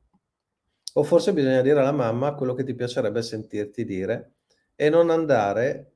O 0.95 1.03
forse 1.03 1.35
bisogna 1.35 1.61
dire 1.61 1.81
alla 1.81 1.93
mamma 1.93 2.35
quello 2.35 2.55
che 2.55 2.65
ti 2.65 2.75
piacerebbe 2.75 3.21
sentirti 3.21 3.85
dire 3.85 4.37
e 4.75 4.89
non 4.89 5.11
andare 5.11 5.96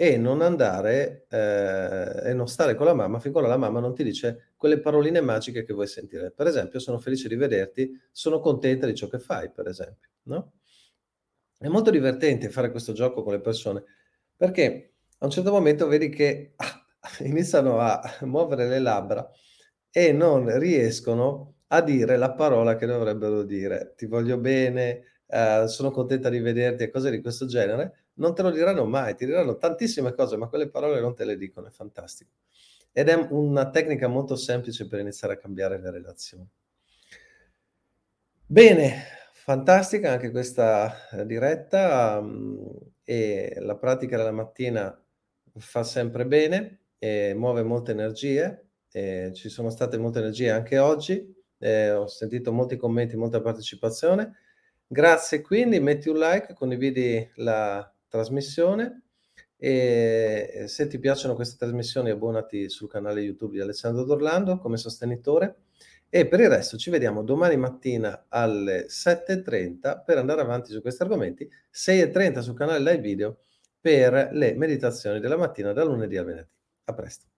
e 0.00 0.16
non 0.16 0.42
andare 0.42 1.26
eh, 1.28 2.30
e 2.30 2.32
non 2.32 2.46
stare 2.46 2.76
con 2.76 2.86
la 2.86 2.94
mamma 2.94 3.18
fin 3.18 3.32
quando 3.32 3.50
la 3.50 3.56
mamma 3.56 3.80
non 3.80 3.94
ti 3.94 4.04
dice 4.04 4.52
quelle 4.56 4.78
paroline 4.78 5.20
magiche 5.20 5.64
che 5.64 5.72
vuoi 5.72 5.88
sentire. 5.88 6.30
Per 6.30 6.46
esempio, 6.46 6.78
sono 6.78 6.98
felice 6.98 7.26
di 7.26 7.34
vederti, 7.34 7.90
sono 8.12 8.38
contenta 8.38 8.86
di 8.86 8.94
ciò 8.94 9.08
che 9.08 9.18
fai, 9.18 9.50
per 9.50 9.66
esempio, 9.66 10.08
no? 10.24 10.52
È 11.58 11.66
molto 11.66 11.90
divertente 11.90 12.48
fare 12.50 12.70
questo 12.70 12.92
gioco 12.92 13.24
con 13.24 13.32
le 13.32 13.40
persone 13.40 13.82
perché 14.36 14.92
a 15.18 15.24
un 15.24 15.30
certo 15.32 15.50
momento 15.50 15.88
vedi 15.88 16.08
che 16.10 16.52
ah, 16.54 16.86
iniziano 17.24 17.80
a 17.80 18.00
muovere 18.20 18.68
le 18.68 18.78
labbra 18.78 19.28
e 19.90 20.12
non 20.12 20.56
riescono 20.60 21.56
a 21.68 21.82
dire 21.82 22.16
la 22.16 22.32
parola 22.34 22.76
che 22.76 22.86
dovrebbero 22.86 23.42
dire. 23.42 23.94
Ti 23.96 24.06
voglio 24.06 24.38
bene, 24.38 25.02
eh, 25.26 25.64
sono 25.66 25.90
contenta 25.90 26.28
di 26.28 26.38
vederti 26.38 26.84
e 26.84 26.90
cose 26.90 27.10
di 27.10 27.20
questo 27.20 27.46
genere. 27.46 28.04
Non 28.18 28.34
te 28.34 28.42
lo 28.42 28.50
diranno 28.50 28.84
mai, 28.84 29.16
ti 29.16 29.26
diranno 29.26 29.56
tantissime 29.56 30.14
cose, 30.14 30.36
ma 30.36 30.46
quelle 30.48 30.68
parole 30.68 31.00
non 31.00 31.14
te 31.14 31.24
le 31.24 31.36
dicono, 31.36 31.66
è 31.66 31.70
fantastico. 31.70 32.30
Ed 32.92 33.08
è 33.08 33.14
una 33.30 33.70
tecnica 33.70 34.08
molto 34.08 34.36
semplice 34.36 34.86
per 34.86 35.00
iniziare 35.00 35.34
a 35.34 35.38
cambiare 35.38 35.78
le 35.80 35.90
relazioni. 35.90 36.48
Bene, 38.46 39.02
fantastica 39.32 40.12
anche 40.12 40.30
questa 40.30 41.08
eh, 41.10 41.26
diretta 41.26 42.18
um, 42.18 42.66
e 43.04 43.56
la 43.60 43.76
pratica 43.76 44.16
della 44.16 44.32
mattina 44.32 45.00
fa 45.56 45.82
sempre 45.82 46.26
bene, 46.26 46.80
muove 47.34 47.62
molte 47.62 47.92
energie, 47.92 48.70
ci 48.90 49.48
sono 49.48 49.70
state 49.70 49.96
molte 49.98 50.18
energie 50.18 50.50
anche 50.50 50.78
oggi, 50.78 51.34
ho 51.60 52.06
sentito 52.06 52.52
molti 52.52 52.76
commenti, 52.76 53.16
molta 53.16 53.40
partecipazione. 53.40 54.36
Grazie 54.86 55.40
quindi, 55.42 55.80
metti 55.80 56.08
un 56.08 56.18
like, 56.18 56.54
condividi 56.54 57.30
la 57.36 57.92
trasmissione 58.08 59.02
e 59.56 60.64
se 60.66 60.86
ti 60.86 60.98
piacciono 60.98 61.34
queste 61.34 61.56
trasmissioni 61.56 62.10
abbonati 62.10 62.68
sul 62.68 62.88
canale 62.88 63.20
YouTube 63.20 63.54
di 63.54 63.60
Alessandro 63.60 64.04
Dorlando 64.04 64.58
come 64.58 64.76
sostenitore 64.76 65.62
e 66.08 66.26
per 66.26 66.40
il 66.40 66.48
resto 66.48 66.76
ci 66.76 66.90
vediamo 66.90 67.22
domani 67.22 67.56
mattina 67.56 68.26
alle 68.28 68.86
7.30 68.86 70.04
per 70.04 70.16
andare 70.16 70.40
avanti 70.40 70.72
su 70.72 70.80
questi 70.80 71.02
argomenti, 71.02 71.48
6.30 71.72 72.38
sul 72.38 72.56
canale 72.56 72.78
live 72.78 73.00
video 73.00 73.38
per 73.80 74.30
le 74.32 74.54
meditazioni 74.54 75.20
della 75.20 75.36
mattina 75.36 75.72
da 75.72 75.84
lunedì 75.84 76.16
al 76.16 76.24
venerdì. 76.24 76.50
A 76.84 76.94
presto. 76.94 77.37